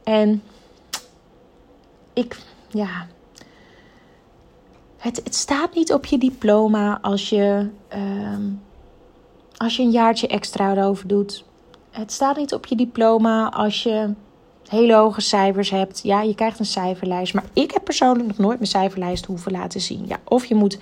En 0.04 0.42
ik, 2.12 2.38
ja. 2.68 3.06
Het, 4.96 5.20
het 5.24 5.34
staat 5.34 5.74
niet 5.74 5.92
op 5.92 6.04
je 6.04 6.18
diploma 6.18 6.98
als 7.00 7.28
je, 7.28 7.68
ehm, 7.88 8.42
als 9.56 9.76
je 9.76 9.82
een 9.82 9.90
jaartje 9.90 10.26
extra 10.26 10.72
erover 10.72 11.08
doet. 11.08 11.44
Het 11.90 12.12
staat 12.12 12.36
niet 12.36 12.54
op 12.54 12.66
je 12.66 12.76
diploma 12.76 13.50
als 13.50 13.82
je 13.82 14.12
hele 14.72 14.94
hoge 14.94 15.20
cijfers 15.20 15.70
hebt. 15.70 16.00
Ja, 16.02 16.22
je 16.22 16.34
krijgt 16.34 16.58
een 16.58 16.64
cijferlijst. 16.64 17.34
Maar 17.34 17.44
ik 17.52 17.70
heb 17.70 17.84
persoonlijk 17.84 18.28
nog 18.28 18.38
nooit 18.38 18.58
mijn 18.58 18.70
cijferlijst 18.70 19.26
hoeven 19.26 19.52
laten 19.52 19.80
zien. 19.80 20.04
Ja, 20.06 20.18
of 20.24 20.44
je 20.44 20.54
moet 20.54 20.78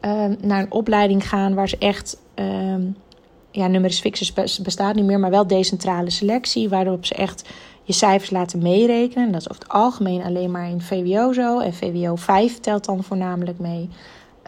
ehm, 0.00 0.34
naar 0.40 0.60
een 0.60 0.72
opleiding 0.72 1.28
gaan 1.28 1.54
waar 1.54 1.68
ze 1.68 1.78
echt. 1.78 2.20
Um, 2.34 2.96
ja, 3.50 3.66
numerus 3.66 4.00
fixus 4.00 4.60
bestaat 4.62 4.94
niet 4.94 5.04
meer, 5.04 5.20
maar 5.20 5.30
wel 5.30 5.46
decentrale 5.46 6.10
selectie. 6.10 6.68
Waarop 6.68 7.06
ze 7.06 7.14
echt 7.14 7.48
je 7.82 7.92
cijfers 7.92 8.30
laten 8.30 8.62
meerekenen. 8.62 9.32
Dat 9.32 9.40
is 9.40 9.50
over 9.50 9.62
het 9.62 9.72
algemeen 9.72 10.22
alleen 10.22 10.50
maar 10.50 10.68
in 10.68 10.80
VWO 10.80 11.32
zo. 11.32 11.58
En 11.58 11.74
VWO 11.74 12.16
5 12.16 12.60
telt 12.60 12.84
dan 12.84 13.04
voornamelijk 13.04 13.58
mee. 13.58 13.88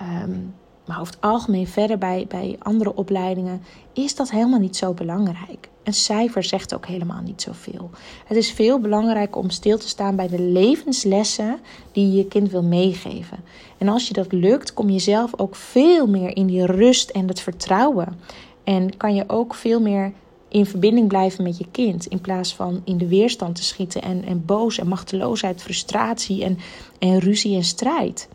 Um, 0.03 0.55
maar 0.87 1.01
over 1.01 1.15
het 1.15 1.23
algemeen 1.23 1.67
verder 1.67 1.99
bij, 1.99 2.25
bij 2.29 2.57
andere 2.59 2.95
opleidingen 2.95 3.63
is 3.93 4.15
dat 4.15 4.31
helemaal 4.31 4.59
niet 4.59 4.77
zo 4.77 4.93
belangrijk. 4.93 5.69
Een 5.87 5.95
cijfer 5.95 6.45
zegt 6.45 6.75
ook 6.75 6.87
helemaal 6.87 7.21
niet 7.23 7.43
zoveel. 7.43 7.91
Het 8.25 8.37
is 8.37 8.53
veel 8.53 8.81
belangrijker 8.81 9.41
om 9.41 9.51
stil 9.51 9.79
te 9.79 9.89
staan 9.89 10.17
bij 10.17 10.29
de 10.29 10.41
levenslessen 10.41 11.59
die 11.93 12.13
je 12.13 12.27
kind 12.27 12.51
wil 12.51 12.63
meegeven. 12.63 13.39
En 13.79 13.89
als 13.89 14.09
je 14.09 14.15
dat 14.15 14.33
lukt, 14.33 14.75
kom 14.75 14.91
je 14.91 14.99
zelf 14.99 15.39
ook 15.39 15.55
veel 15.55 16.07
meer 16.07 16.37
in 16.37 16.47
die 16.47 16.67
rust 16.67 17.11
en 17.11 17.29
het 17.29 17.41
vertrouwen. 17.41 18.19
En 18.65 18.97
kan 18.97 19.15
je 19.15 19.25
ook 19.27 19.55
veel 19.55 19.81
meer 19.81 20.13
in 20.49 20.67
verbinding 20.67 21.09
blijven 21.09 21.45
met 21.45 21.59
je 21.59 21.67
kind. 21.71 22.07
In 22.07 22.21
plaats 22.21 22.55
van 22.55 22.83
in 22.85 22.99
de 22.99 23.09
weerstand 23.09 23.57
te 23.57 23.65
schieten 23.65 24.03
en, 24.03 24.25
en 24.25 24.45
boos 24.45 24.79
en 24.79 24.89
machteloosheid, 24.89 25.63
frustratie 25.63 26.45
en, 26.45 26.59
en 26.99 27.19
ruzie 27.19 27.57
en 27.57 27.65
strijd 27.65 28.29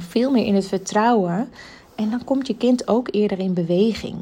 veel 0.00 0.30
meer 0.30 0.46
in 0.46 0.54
het 0.54 0.66
vertrouwen. 0.66 1.48
En 1.94 2.10
dan 2.10 2.24
komt 2.24 2.46
je 2.46 2.56
kind 2.56 2.88
ook 2.88 3.08
eerder 3.10 3.38
in 3.38 3.54
beweging. 3.54 4.16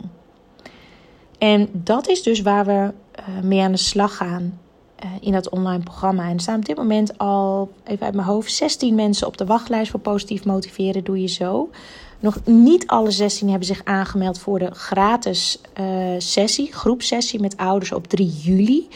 En 1.40 1.68
dat 1.72 2.08
is 2.08 2.22
dus 2.22 2.40
waar 2.40 2.64
we 2.64 2.72
uh, 2.72 3.42
mee 3.42 3.60
aan 3.60 3.72
de 3.72 3.78
slag 3.78 4.16
gaan 4.16 4.60
uh, 5.04 5.10
in 5.20 5.32
dat 5.32 5.48
online 5.48 5.82
programma. 5.82 6.28
En 6.28 6.34
er 6.34 6.40
staan 6.40 6.58
op 6.58 6.64
dit 6.64 6.76
moment 6.76 7.18
al, 7.18 7.70
even 7.84 8.06
uit 8.06 8.14
mijn 8.14 8.26
hoofd, 8.26 8.52
16 8.52 8.94
mensen 8.94 9.26
op 9.26 9.36
de 9.36 9.44
wachtlijst 9.44 9.90
voor 9.90 10.00
positief 10.00 10.44
motiveren. 10.44 11.04
Doe 11.04 11.20
je 11.20 11.26
zo. 11.26 11.70
Nog 12.18 12.44
niet 12.44 12.86
alle 12.86 13.10
16 13.10 13.48
hebben 13.48 13.66
zich 13.66 13.84
aangemeld 13.84 14.38
voor 14.38 14.58
de 14.58 14.70
gratis 14.70 15.60
uh, 15.80 16.14
sessie, 16.18 16.72
groepsessie 16.72 17.40
met 17.40 17.56
ouders 17.56 17.92
op 17.92 18.06
3 18.06 18.28
juli. 18.28 18.88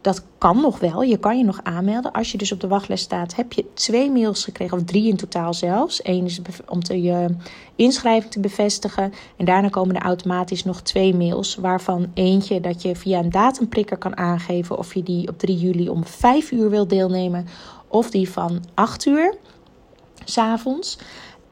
Dat 0.00 0.22
kan 0.38 0.60
nog 0.60 0.78
wel. 0.78 1.02
Je 1.02 1.16
kan 1.16 1.38
je 1.38 1.44
nog 1.44 1.60
aanmelden. 1.62 2.12
Als 2.12 2.32
je 2.32 2.38
dus 2.38 2.52
op 2.52 2.60
de 2.60 2.68
wachtlijst 2.68 3.04
staat, 3.04 3.34
heb 3.34 3.52
je 3.52 3.64
twee 3.74 4.10
mails 4.10 4.44
gekregen, 4.44 4.78
of 4.78 4.84
drie 4.84 5.08
in 5.08 5.16
totaal 5.16 5.54
zelfs. 5.54 6.00
Eén 6.02 6.24
is 6.24 6.40
om 6.68 6.82
te, 6.82 7.02
je 7.02 7.34
inschrijving 7.74 8.32
te 8.32 8.40
bevestigen. 8.40 9.12
En 9.36 9.44
daarna 9.44 9.68
komen 9.68 9.96
er 9.96 10.02
automatisch 10.02 10.64
nog 10.64 10.80
twee 10.80 11.14
mails. 11.14 11.54
Waarvan 11.54 12.10
eentje 12.14 12.60
dat 12.60 12.82
je 12.82 12.96
via 12.96 13.18
een 13.18 13.30
datumprikker 13.30 13.96
kan 13.96 14.16
aangeven 14.16 14.78
of 14.78 14.94
je 14.94 15.02
die 15.02 15.28
op 15.28 15.38
3 15.38 15.56
juli 15.56 15.88
om 15.88 16.04
5 16.04 16.50
uur 16.50 16.70
wil 16.70 16.86
deelnemen. 16.86 17.46
Of 17.88 18.10
die 18.10 18.30
van 18.30 18.64
8 18.74 19.06
uur 19.06 19.34
s'avonds. 20.24 20.98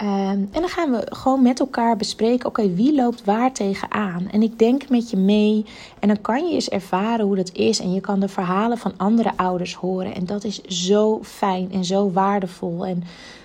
Ehm, 0.04 0.38
en 0.50 0.60
dan 0.60 0.68
gaan 0.68 0.90
we 0.90 1.06
gewoon 1.08 1.42
met 1.42 1.60
elkaar 1.60 1.96
bespreken: 1.96 2.48
oké, 2.48 2.74
wie 2.74 2.94
loopt 2.94 3.24
waar 3.24 3.52
tegenaan? 3.52 4.28
En 4.30 4.42
ik 4.42 4.58
denk 4.58 4.88
met 4.88 5.10
je 5.10 5.16
mee. 5.16 5.64
En 5.98 6.08
dan 6.08 6.20
kan 6.20 6.46
je 6.46 6.54
eens 6.54 6.68
ervaren 6.68 7.26
hoe 7.26 7.36
dat 7.36 7.52
is. 7.52 7.80
En 7.80 7.92
je 7.92 8.00
kan 8.00 8.20
de 8.20 8.28
verhalen 8.28 8.78
van 8.78 8.92
andere 8.96 9.32
ouders 9.36 9.74
horen. 9.74 10.14
En 10.14 10.26
dat 10.26 10.44
is 10.44 10.62
zo 10.62 11.20
fijn 11.22 11.72
en 11.72 11.84
zo 11.84 12.10
waardevol. 12.10 12.86
En 12.86 13.02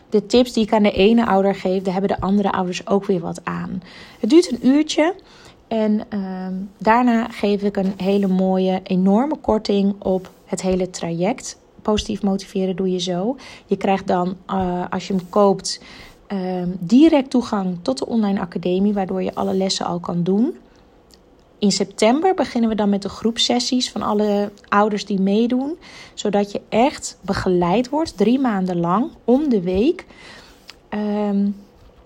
de 0.09 0.25
tips 0.25 0.53
die 0.53 0.63
ik 0.63 0.73
aan 0.73 0.83
de 0.83 0.91
ene 0.91 1.25
ouder 1.25 1.55
geef, 1.55 1.83
daar 1.83 1.93
hebben 1.93 2.11
de 2.11 2.21
andere 2.21 2.51
ouders 2.51 2.87
ook 2.87 3.05
weer 3.05 3.19
wat 3.19 3.41
aan. 3.43 3.81
Het 4.19 4.29
duurt 4.29 4.51
een 4.51 4.67
uurtje. 4.67 5.15
En 5.67 6.01
ehm, 6.09 6.53
daarna 6.77 7.27
geef 7.27 7.61
ik 7.61 7.77
een 7.77 7.93
hele 7.97 8.27
mooie, 8.27 8.79
enorme 8.83 9.35
korting 9.35 9.95
op 9.99 10.31
het 10.45 10.61
hele 10.61 10.89
traject. 10.89 11.57
Positief 11.81 12.21
motiveren 12.21 12.75
doe 12.75 12.91
je 12.91 12.99
zo. 12.99 13.35
Je 13.65 13.77
krijgt 13.77 14.07
dan, 14.07 14.35
uh, 14.49 14.83
als 14.89 15.07
je 15.07 15.13
hem 15.13 15.29
koopt 15.29 15.81
Ehm, 16.29 16.69
direct 16.79 17.29
toegang 17.29 17.77
tot 17.81 17.97
de 17.97 18.05
online 18.05 18.39
academie, 18.39 18.93
waardoor 18.93 19.23
je 19.23 19.35
alle 19.35 19.53
lessen 19.53 19.85
al 19.85 19.99
kan 19.99 20.23
doen. 20.23 20.55
In 21.59 21.71
september 21.71 22.33
beginnen 22.33 22.69
we 22.69 22.75
dan 22.75 22.89
met 22.89 23.01
de 23.01 23.09
groepsessies 23.09 23.91
van 23.91 24.01
alle 24.01 24.51
ouders 24.67 25.05
die 25.05 25.19
meedoen, 25.19 25.77
zodat 26.13 26.51
je 26.51 26.61
echt 26.69 27.17
begeleid 27.21 27.89
wordt 27.89 28.17
drie 28.17 28.39
maanden 28.39 28.79
lang 28.79 29.11
om 29.23 29.49
de 29.49 29.61
week. 29.61 30.05
Um, 30.89 31.55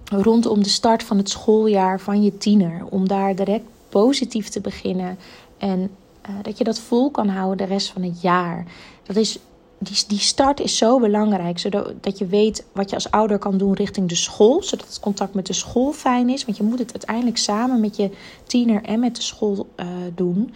rondom 0.05 0.63
de 0.63 0.69
start 0.69 1.03
van 1.03 1.17
het 1.17 1.29
schooljaar 1.29 1.99
van 1.99 2.23
je 2.23 2.37
tiener. 2.37 2.85
Om 2.89 3.07
daar 3.07 3.35
direct 3.35 3.65
positief 3.89 4.49
te 4.49 4.61
beginnen. 4.61 5.17
En 5.57 5.79
uh, 5.79 6.35
dat 6.41 6.57
je 6.57 6.63
dat 6.63 6.79
vol 6.79 7.11
kan 7.11 7.27
houden 7.27 7.57
de 7.67 7.73
rest 7.73 7.89
van 7.89 8.03
het 8.03 8.21
jaar. 8.21 8.65
Dat 9.03 9.15
is 9.15 9.39
die, 9.77 10.03
die 10.07 10.19
start 10.19 10.59
is 10.59 10.77
zo 10.77 10.99
belangrijk. 10.99 11.59
Zodat 11.59 11.93
dat 12.01 12.17
je 12.17 12.25
weet 12.25 12.65
wat 12.71 12.89
je 12.89 12.95
als 12.95 13.11
ouder 13.11 13.37
kan 13.37 13.57
doen 13.57 13.73
richting 13.73 14.09
de 14.09 14.15
school. 14.15 14.63
Zodat 14.63 14.87
het 14.87 14.99
contact 14.99 15.33
met 15.33 15.45
de 15.45 15.53
school 15.53 15.91
fijn 15.91 16.29
is. 16.29 16.45
Want 16.45 16.57
je 16.57 16.63
moet 16.63 16.79
het 16.79 16.91
uiteindelijk 16.91 17.37
samen 17.37 17.79
met 17.79 17.95
je 17.95 18.09
tiener 18.43 18.83
en 18.83 18.99
met 18.99 19.15
de 19.15 19.21
school 19.21 19.67
uh, 19.75 19.85
doen. 20.15 20.53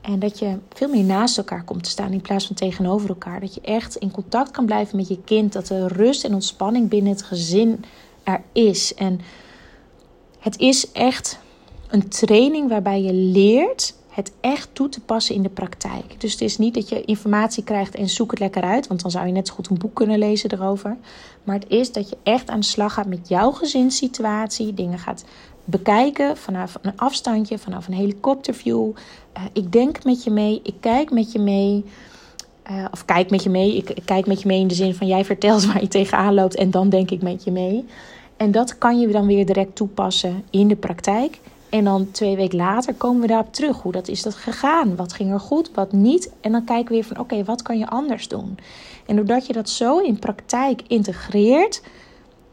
En 0.00 0.18
dat 0.18 0.38
je 0.38 0.58
veel 0.72 0.88
meer 0.88 1.04
naast 1.04 1.38
elkaar 1.38 1.64
komt 1.64 1.84
te 1.84 1.90
staan 1.90 2.12
in 2.12 2.20
plaats 2.20 2.46
van 2.46 2.56
tegenover 2.56 3.08
elkaar. 3.08 3.40
Dat 3.40 3.54
je 3.54 3.60
echt 3.60 3.96
in 3.96 4.10
contact 4.10 4.50
kan 4.50 4.66
blijven 4.66 4.96
met 4.96 5.08
je 5.08 5.22
kind. 5.24 5.52
Dat 5.52 5.68
er 5.68 5.92
rust 5.92 6.24
en 6.24 6.34
ontspanning 6.34 6.88
binnen 6.88 7.12
het 7.12 7.22
gezin 7.22 7.84
er 8.22 8.42
is. 8.52 8.94
En 8.94 9.20
het 10.38 10.58
is 10.58 10.92
echt 10.92 11.38
een 11.88 12.08
training 12.08 12.68
waarbij 12.68 13.02
je 13.02 13.12
leert 13.12 13.94
het 14.18 14.32
echt 14.40 14.68
toe 14.72 14.88
te 14.88 15.00
passen 15.00 15.34
in 15.34 15.42
de 15.42 15.48
praktijk. 15.48 16.20
Dus 16.20 16.32
het 16.32 16.40
is 16.40 16.58
niet 16.58 16.74
dat 16.74 16.88
je 16.88 17.04
informatie 17.04 17.64
krijgt 17.64 17.94
en 17.94 18.08
zoek 18.08 18.30
het 18.30 18.40
lekker 18.40 18.62
uit, 18.62 18.86
want 18.86 19.02
dan 19.02 19.10
zou 19.10 19.26
je 19.26 19.32
net 19.32 19.48
zo 19.48 19.54
goed 19.54 19.68
een 19.68 19.78
boek 19.78 19.94
kunnen 19.94 20.18
lezen 20.18 20.52
erover. 20.52 20.96
Maar 21.44 21.54
het 21.54 21.68
is 21.68 21.92
dat 21.92 22.08
je 22.08 22.16
echt 22.22 22.50
aan 22.50 22.60
de 22.60 22.66
slag 22.66 22.94
gaat 22.94 23.06
met 23.06 23.28
jouw 23.28 23.50
gezinssituatie, 23.50 24.74
dingen 24.74 24.98
gaat 24.98 25.24
bekijken 25.64 26.36
vanaf 26.36 26.78
een 26.82 26.96
afstandje, 26.96 27.58
vanaf 27.58 27.86
een 27.86 27.94
helikopterview. 27.94 28.90
Uh, 29.36 29.42
ik 29.52 29.72
denk 29.72 30.04
met 30.04 30.24
je 30.24 30.30
mee, 30.30 30.60
ik 30.62 30.74
kijk 30.80 31.10
met 31.10 31.32
je 31.32 31.38
mee. 31.38 31.84
Uh, 32.70 32.84
of 32.90 33.04
kijk 33.04 33.30
met 33.30 33.42
je 33.42 33.50
mee. 33.50 33.76
Ik, 33.76 33.90
ik, 33.90 34.02
kijk 34.04 34.26
met 34.26 34.42
je 34.42 34.48
mee 34.48 34.60
in 34.60 34.68
de 34.68 34.74
zin 34.74 34.94
van 34.94 35.06
jij 35.06 35.24
vertelt 35.24 35.64
waar 35.64 35.80
je 35.80 35.88
tegenaan 35.88 36.34
loopt 36.34 36.54
en 36.54 36.70
dan 36.70 36.88
denk 36.88 37.10
ik 37.10 37.22
met 37.22 37.44
je 37.44 37.50
mee. 37.50 37.84
En 38.36 38.50
dat 38.50 38.78
kan 38.78 39.00
je 39.00 39.08
dan 39.08 39.26
weer 39.26 39.46
direct 39.46 39.76
toepassen 39.76 40.44
in 40.50 40.68
de 40.68 40.76
praktijk. 40.76 41.38
En 41.68 41.84
dan 41.84 42.10
twee 42.10 42.36
weken 42.36 42.58
later 42.58 42.94
komen 42.94 43.20
we 43.20 43.26
daarop 43.26 43.52
terug. 43.52 43.82
Hoe 43.82 43.92
dat 43.92 44.08
is 44.08 44.22
dat 44.22 44.34
gegaan? 44.34 44.96
Wat 44.96 45.12
ging 45.12 45.32
er 45.32 45.40
goed? 45.40 45.70
Wat 45.74 45.92
niet? 45.92 46.32
En 46.40 46.52
dan 46.52 46.64
kijken 46.64 46.88
we 46.88 46.94
weer 46.94 47.04
van 47.04 47.18
oké, 47.18 47.44
wat 47.44 47.62
kan 47.62 47.78
je 47.78 47.88
anders 47.88 48.28
doen? 48.28 48.58
En 49.06 49.16
doordat 49.16 49.46
je 49.46 49.52
dat 49.52 49.68
zo 49.68 49.98
in 49.98 50.18
praktijk 50.18 50.82
integreert, 50.86 51.82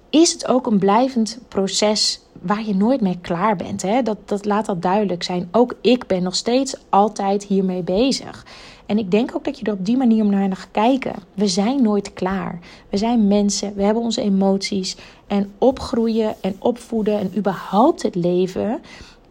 is 0.10 0.32
het 0.32 0.48
ook 0.48 0.68
een 0.68 0.80
blijvend 0.80 1.40
proces 1.48 2.20
waar 2.42 2.66
je 2.66 2.76
nooit 2.76 3.02
mee 3.02 3.18
klaar 3.22 3.56
bent. 3.56 3.82
Hè? 3.82 4.02
Dat, 4.02 4.18
dat 4.26 4.46
laat 4.46 4.66
dat 4.66 4.82
duidelijk 4.82 5.24
zijn. 5.24 5.48
Ook 5.52 5.76
ik 5.82 6.08
ben 6.08 6.24
nog 6.24 6.36
steeds 6.36 6.76
altijd 6.90 7.44
hiermee 7.44 7.84
bezig. 7.84 8.46
En 8.86 8.98
ik 8.98 9.12
denk 9.12 9.36
ook 9.36 9.44
dat 9.44 9.60
je 9.60 9.66
er 9.66 9.74
op 9.74 9.86
die 9.86 9.98
manier 9.98 10.26
naar 10.26 10.56
gaat 10.56 10.68
kijken. 10.72 11.14
We 11.34 11.48
zijn 11.48 11.82
nooit 11.82 12.14
klaar. 12.14 12.60
We 12.90 12.98
zijn 12.98 13.28
mensen, 13.28 13.76
we 13.76 13.84
hebben 13.84 14.04
onze 14.04 14.22
emoties. 14.22 14.98
En 15.28 15.52
opgroeien 15.58 16.36
en 16.42 16.56
opvoeden 16.60 17.20
en 17.20 17.38
überhaupt 17.38 18.02
het 18.02 18.16
leven 18.16 18.82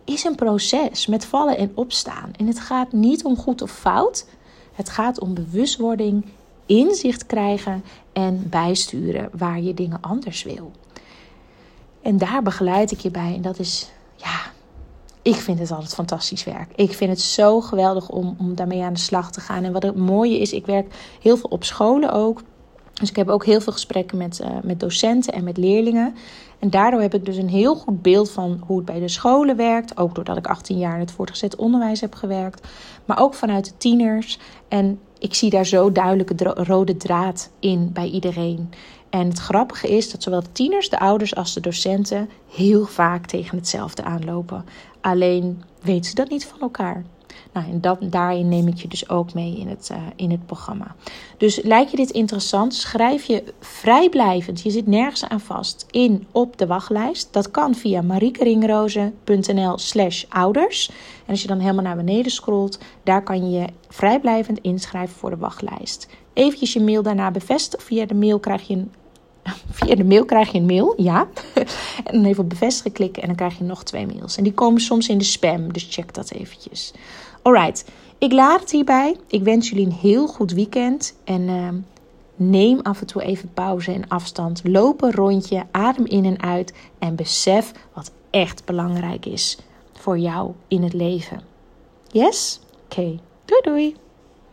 is 0.04 0.24
een 0.24 0.34
proces 0.34 1.06
met 1.06 1.24
vallen 1.24 1.58
en 1.58 1.72
opstaan. 1.74 2.30
En 2.36 2.46
het 2.46 2.60
gaat 2.60 2.92
niet 2.92 3.24
om 3.24 3.36
goed 3.36 3.62
of 3.62 3.70
fout. 3.70 4.26
Het 4.72 4.88
gaat 4.88 5.20
om 5.20 5.34
bewustwording, 5.34 6.24
inzicht 6.66 7.26
krijgen 7.26 7.84
en 8.12 8.46
bijsturen 8.50 9.28
waar 9.32 9.60
je 9.60 9.74
dingen 9.74 10.00
anders 10.00 10.42
wil. 10.42 10.70
En 12.02 12.18
daar 12.18 12.42
begeleid 12.42 12.90
ik 12.90 13.00
je 13.00 13.10
bij. 13.10 13.34
En 13.34 13.42
dat 13.42 13.58
is, 13.58 13.90
ik 15.24 15.34
vind 15.34 15.58
het 15.58 15.70
altijd 15.70 15.94
fantastisch 15.94 16.44
werk. 16.44 16.70
Ik 16.74 16.92
vind 16.92 17.10
het 17.10 17.20
zo 17.20 17.60
geweldig 17.60 18.08
om, 18.08 18.36
om 18.38 18.54
daarmee 18.54 18.82
aan 18.82 18.92
de 18.92 18.98
slag 18.98 19.32
te 19.32 19.40
gaan. 19.40 19.64
En 19.64 19.72
wat 19.72 19.82
het 19.82 19.96
mooie 19.96 20.38
is, 20.38 20.52
ik 20.52 20.66
werk 20.66 20.94
heel 21.20 21.36
veel 21.36 21.50
op 21.50 21.64
scholen 21.64 22.12
ook. 22.12 22.42
Dus 22.92 23.10
ik 23.10 23.16
heb 23.16 23.28
ook 23.28 23.44
heel 23.44 23.60
veel 23.60 23.72
gesprekken 23.72 24.18
met, 24.18 24.40
uh, 24.40 24.48
met 24.62 24.80
docenten 24.80 25.32
en 25.32 25.44
met 25.44 25.56
leerlingen. 25.56 26.14
En 26.58 26.70
daardoor 26.70 27.00
heb 27.00 27.14
ik 27.14 27.24
dus 27.24 27.36
een 27.36 27.48
heel 27.48 27.74
goed 27.74 28.02
beeld 28.02 28.30
van 28.30 28.62
hoe 28.66 28.76
het 28.76 28.86
bij 28.86 29.00
de 29.00 29.08
scholen 29.08 29.56
werkt. 29.56 29.96
Ook 29.96 30.14
doordat 30.14 30.36
ik 30.36 30.46
18 30.46 30.78
jaar 30.78 30.94
in 30.94 31.00
het 31.00 31.12
voortgezet 31.12 31.56
onderwijs 31.56 32.00
heb 32.00 32.14
gewerkt. 32.14 32.68
Maar 33.04 33.20
ook 33.20 33.34
vanuit 33.34 33.64
de 33.64 33.76
tieners. 33.76 34.38
En 34.68 35.00
ik 35.18 35.34
zie 35.34 35.50
daar 35.50 35.66
zo 35.66 35.92
duidelijk 35.92 36.38
de 36.38 36.44
rode 36.44 36.96
draad 36.96 37.50
in 37.60 37.90
bij 37.92 38.08
iedereen. 38.08 38.70
En 39.14 39.28
het 39.28 39.38
grappige 39.38 39.88
is 39.88 40.10
dat 40.10 40.22
zowel 40.22 40.40
de 40.40 40.52
tieners, 40.52 40.88
de 40.88 40.98
ouders 40.98 41.34
als 41.34 41.54
de 41.54 41.60
docenten 41.60 42.30
heel 42.54 42.84
vaak 42.86 43.26
tegen 43.26 43.56
hetzelfde 43.58 44.02
aanlopen. 44.02 44.64
Alleen 45.00 45.62
weten 45.80 46.04
ze 46.04 46.14
dat 46.14 46.28
niet 46.28 46.46
van 46.46 46.60
elkaar. 46.60 47.04
Nou, 47.52 47.70
en 47.70 47.80
dat, 47.80 47.98
daarin 48.00 48.48
neem 48.48 48.68
ik 48.68 48.76
je 48.76 48.88
dus 48.88 49.08
ook 49.08 49.34
mee 49.34 49.58
in 49.58 49.68
het, 49.68 49.88
uh, 49.92 49.98
in 50.16 50.30
het 50.30 50.46
programma. 50.46 50.94
Dus 51.36 51.62
lijkt 51.62 51.90
je 51.90 51.96
dit 51.96 52.10
interessant? 52.10 52.74
Schrijf 52.74 53.24
je 53.24 53.54
vrijblijvend, 53.60 54.60
je 54.60 54.70
zit 54.70 54.86
nergens 54.86 55.24
aan 55.24 55.40
vast, 55.40 55.86
in 55.90 56.26
op 56.32 56.58
de 56.58 56.66
wachtlijst. 56.66 57.32
Dat 57.32 57.50
kan 57.50 57.74
via 57.74 58.02
mariekeringrozen.nl 58.02 59.78
slash 59.78 60.24
ouders. 60.28 60.88
En 61.24 61.30
als 61.30 61.42
je 61.42 61.48
dan 61.48 61.58
helemaal 61.58 61.84
naar 61.84 61.96
beneden 61.96 62.32
scrolt, 62.32 62.78
daar 63.02 63.22
kan 63.22 63.50
je 63.50 63.58
je 63.58 63.66
vrijblijvend 63.88 64.58
inschrijven 64.58 65.16
voor 65.16 65.30
de 65.30 65.36
wachtlijst. 65.36 66.08
Eventjes 66.32 66.72
je 66.72 66.80
mail 66.80 67.02
daarna 67.02 67.30
bevestigen. 67.30 67.86
Via 67.86 68.06
de 68.06 68.14
mail 68.14 68.38
krijg 68.38 68.66
je 68.66 68.74
een 68.74 68.90
Via 69.70 69.94
de 69.94 70.04
mail 70.04 70.24
krijg 70.24 70.52
je 70.52 70.58
een 70.58 70.66
mail, 70.66 70.94
ja. 70.96 71.28
En 72.04 72.12
dan 72.12 72.24
even 72.24 72.42
op 72.42 72.48
bevestigen 72.48 72.92
klikken 72.92 73.22
en 73.22 73.28
dan 73.28 73.36
krijg 73.36 73.58
je 73.58 73.64
nog 73.64 73.82
twee 73.82 74.06
mails. 74.06 74.36
En 74.36 74.44
die 74.44 74.52
komen 74.52 74.80
soms 74.80 75.08
in 75.08 75.18
de 75.18 75.24
spam, 75.24 75.72
dus 75.72 75.86
check 75.90 76.14
dat 76.14 76.30
eventjes. 76.30 76.92
Alright, 77.42 77.84
ik 78.18 78.32
laat 78.32 78.60
het 78.60 78.70
hierbij. 78.70 79.16
Ik 79.26 79.42
wens 79.42 79.68
jullie 79.68 79.86
een 79.86 79.92
heel 79.92 80.26
goed 80.26 80.52
weekend. 80.52 81.14
En 81.24 81.40
uh, 81.40 81.68
neem 82.36 82.80
af 82.80 83.00
en 83.00 83.06
toe 83.06 83.22
even 83.22 83.52
pauze 83.54 83.92
en 83.92 84.08
afstand. 84.08 84.60
Loop 84.64 85.02
een 85.02 85.12
rondje, 85.12 85.66
adem 85.70 86.06
in 86.06 86.24
en 86.24 86.42
uit. 86.42 86.72
En 86.98 87.14
besef 87.14 87.72
wat 87.92 88.12
echt 88.30 88.64
belangrijk 88.64 89.26
is 89.26 89.58
voor 89.92 90.18
jou 90.18 90.52
in 90.68 90.82
het 90.82 90.92
leven. 90.92 91.40
Yes? 92.10 92.60
Oké, 92.84 93.18
doei 93.44 93.60
doei. 93.62 93.96